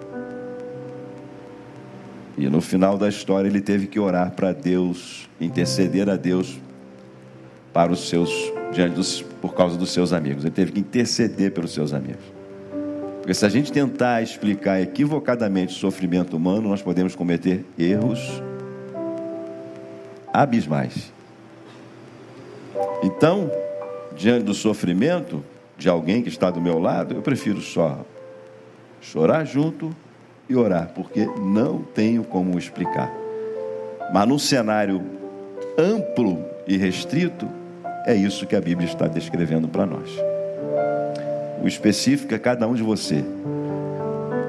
[2.36, 6.60] E no final da história ele teve que orar para Deus, interceder a Deus
[7.72, 8.30] para os seus
[8.72, 10.44] diante dos, por causa dos seus amigos.
[10.44, 12.22] Ele teve que interceder pelos seus amigos.
[13.18, 18.40] Porque se a gente tentar explicar equivocadamente o sofrimento humano, nós podemos cometer erros
[20.32, 21.12] abismais.
[23.02, 23.50] Então,
[24.18, 25.44] diante do sofrimento
[25.78, 28.04] de alguém que está do meu lado, eu prefiro só
[29.00, 29.94] chorar junto
[30.48, 33.12] e orar, porque não tenho como explicar.
[34.12, 35.00] Mas num cenário
[35.78, 37.48] amplo e restrito,
[38.04, 40.10] é isso que a Bíblia está descrevendo para nós.
[41.62, 43.24] O específico é cada um de você.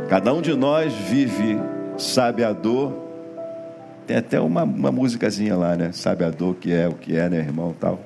[0.09, 1.59] Cada um de nós vive,
[1.97, 3.07] sabe a dor.
[4.07, 5.91] Tem até uma, uma músicazinha lá, né?
[5.91, 7.75] Sabe a dor que é o que é, né, irmão?
[7.79, 7.99] Tal.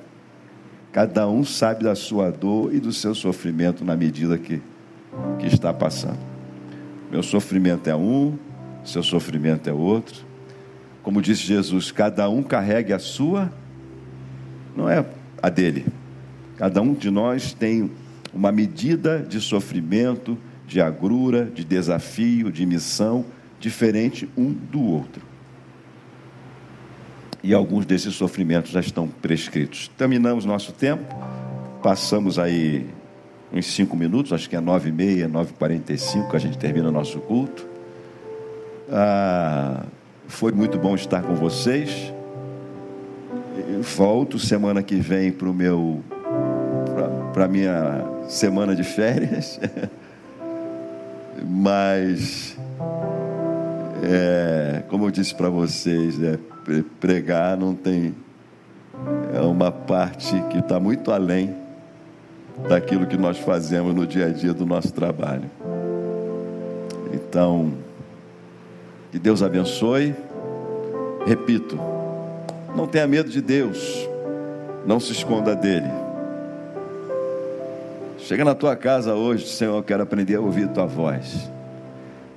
[0.94, 4.62] Cada um sabe da sua dor e do seu sofrimento na medida que,
[5.40, 6.20] que está passando.
[7.10, 8.38] Meu sofrimento é um,
[8.84, 10.24] seu sofrimento é outro.
[11.02, 13.52] Como disse Jesus, cada um carregue a sua,
[14.76, 15.04] não é
[15.42, 15.84] a dele.
[16.56, 17.90] Cada um de nós tem
[18.32, 23.24] uma medida de sofrimento, de agrura, de desafio, de missão,
[23.58, 25.33] diferente um do outro.
[27.44, 29.90] E alguns desses sofrimentos já estão prescritos.
[29.98, 31.04] Terminamos nosso tempo,
[31.82, 32.86] passamos aí
[33.52, 36.38] uns cinco minutos, acho que é nove e meia, nove e quarenta e cinco, a
[36.38, 37.68] gente termina o nosso culto.
[38.90, 39.84] Ah,
[40.26, 42.10] foi muito bom estar com vocês.
[43.94, 46.02] Volto semana que vem para o meu
[47.34, 49.60] para minha semana de férias.
[51.46, 52.56] Mas
[54.02, 56.38] é, como eu disse para vocês, é,
[57.00, 58.14] pregar não tem
[59.34, 61.54] é uma parte que está muito além
[62.68, 65.50] daquilo que nós fazemos no dia a dia do nosso trabalho.
[67.12, 67.74] Então,
[69.10, 70.14] que Deus abençoe.
[71.26, 71.78] Repito,
[72.76, 74.08] não tenha medo de Deus,
[74.86, 75.90] não se esconda dele.
[78.18, 81.50] Chega na tua casa hoje, Senhor, eu quero aprender a ouvir tua voz.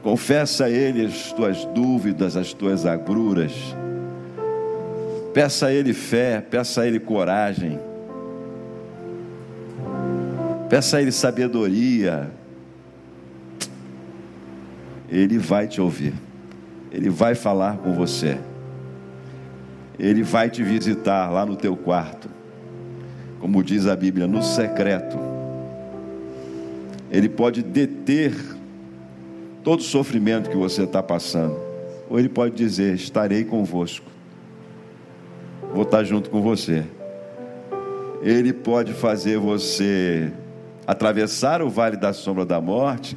[0.01, 3.53] Confessa a Ele as tuas dúvidas, as tuas agruras.
[5.37, 7.79] Peça a Ele fé, peça a Ele coragem.
[10.67, 12.31] Peça a Ele sabedoria.
[15.07, 16.15] Ele vai te ouvir.
[16.91, 18.39] Ele vai falar com você.
[19.99, 22.27] Ele vai te visitar lá no teu quarto.
[23.39, 25.19] Como diz a Bíblia, no secreto.
[27.11, 28.33] Ele pode deter
[29.63, 31.59] todo o sofrimento que você está passando.
[32.09, 34.16] Ou ele pode dizer: Estarei convosco.
[35.77, 36.83] Vou estar junto com você.
[38.23, 40.33] Ele pode fazer você
[40.87, 43.15] atravessar o vale da sombra da morte,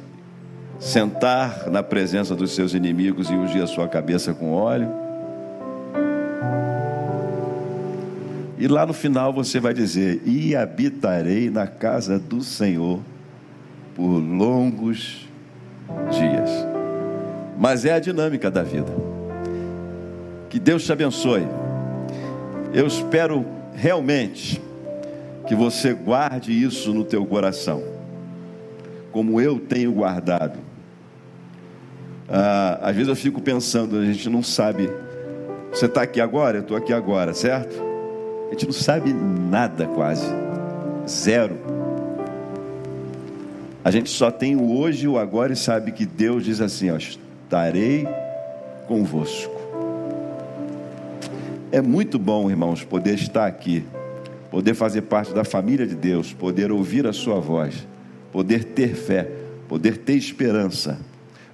[0.79, 4.87] sentar na presença dos seus inimigos e ungir a sua cabeça com óleo.
[8.59, 12.99] E lá no final você vai dizer: E habitarei na casa do Senhor
[13.95, 15.27] por longos
[16.11, 16.51] dias.
[17.57, 18.93] Mas é a dinâmica da vida.
[20.47, 21.47] Que Deus te abençoe.
[22.73, 23.45] Eu espero
[23.75, 24.61] realmente
[25.45, 27.83] que você guarde isso no teu coração,
[29.11, 30.57] como eu tenho guardado.
[32.29, 34.89] Ah, às vezes eu fico pensando, a gente não sabe.
[35.69, 37.75] Você está aqui agora, eu estou aqui agora, certo?
[38.47, 40.27] A gente não sabe nada quase,
[41.07, 41.57] zero.
[43.83, 46.89] A gente só tem o hoje e o agora e sabe que Deus diz assim:
[46.89, 48.07] ó, estarei
[48.87, 49.60] convosco.
[51.71, 53.85] É muito bom, irmãos, poder estar aqui
[54.51, 57.87] poder fazer parte da família de Deus, poder ouvir a Sua voz,
[58.33, 59.31] poder ter fé,
[59.69, 60.99] poder ter esperança,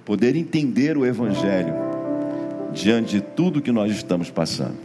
[0.04, 1.72] poder entender o Evangelho,
[2.72, 4.76] diante de tudo que nós estamos passando.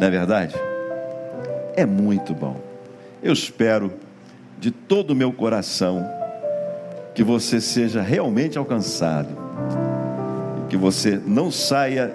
[0.00, 0.54] Não é verdade?
[1.76, 2.58] É muito bom.
[3.22, 3.92] Eu espero
[4.58, 6.04] de todo o meu coração
[7.14, 9.28] que você seja realmente alcançado,
[10.70, 12.10] que você não saia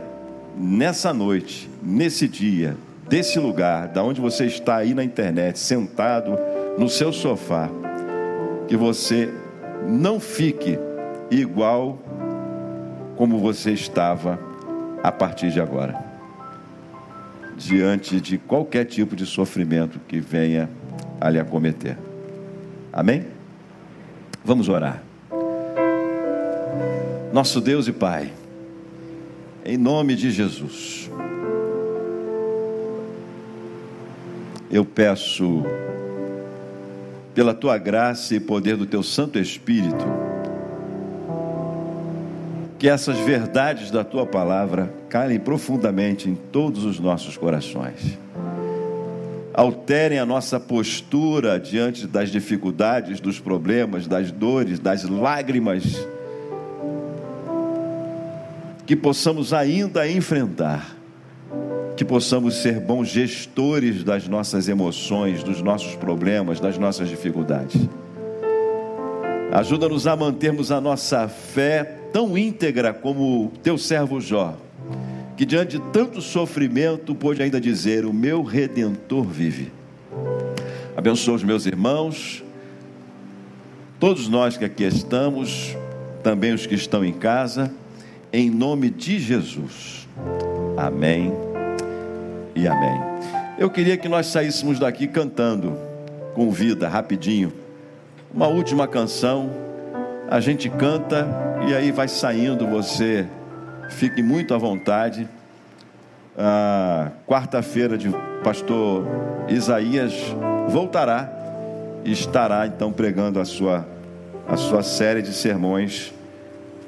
[0.57, 2.75] nessa noite, nesse dia,
[3.07, 6.37] desse lugar, da onde você está aí na internet, sentado
[6.77, 7.69] no seu sofá,
[8.67, 9.31] que você
[9.87, 10.77] não fique
[11.29, 11.99] igual
[13.15, 14.39] como você estava
[15.03, 16.03] a partir de agora,
[17.55, 20.69] diante de qualquer tipo de sofrimento que venha
[21.19, 21.97] a lhe acometer.
[22.91, 23.25] Amém?
[24.43, 25.03] Vamos orar.
[27.33, 28.31] Nosso Deus e Pai,
[29.67, 31.11] em nome de Jesus,
[34.71, 35.65] eu peço,
[37.35, 40.05] pela tua graça e poder do teu Santo Espírito,
[42.79, 48.17] que essas verdades da tua palavra calem profundamente em todos os nossos corações.
[49.53, 56.07] Alterem a nossa postura diante das dificuldades, dos problemas, das dores, das lágrimas
[58.87, 60.95] que possamos ainda enfrentar,
[61.97, 67.75] que possamos ser bons gestores das nossas emoções, dos nossos problemas, das nossas dificuldades.
[69.51, 71.83] Ajuda-nos a mantermos a nossa fé
[72.13, 74.55] tão íntegra como teu servo Jó,
[75.35, 79.69] que diante de tanto sofrimento pôde ainda dizer: O meu redentor vive.
[80.95, 82.41] Abençoa os meus irmãos,
[83.99, 85.75] todos nós que aqui estamos,
[86.23, 87.69] também os que estão em casa,
[88.31, 90.07] em nome de Jesus.
[90.75, 91.33] Amém
[92.55, 93.01] e amém.
[93.57, 95.77] Eu queria que nós saíssemos daqui cantando
[96.35, 97.51] com vida, rapidinho,
[98.33, 99.49] uma última canção.
[100.29, 101.27] A gente canta
[101.67, 103.25] e aí vai saindo, você
[103.91, 105.27] fique muito à vontade.
[106.37, 108.09] A quarta-feira de
[108.43, 109.07] pastor
[109.47, 110.13] Isaías
[110.67, 111.31] voltará
[112.05, 113.87] e estará então pregando a sua
[114.47, 116.13] a sua série de sermões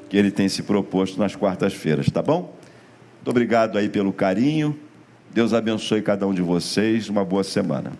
[0.10, 2.55] que ele tem se proposto nas quartas-feiras, tá bom?
[3.18, 4.78] Muito obrigado aí pelo carinho.
[5.32, 7.07] Deus abençoe cada um de vocês.
[7.07, 7.91] Uma boa semana.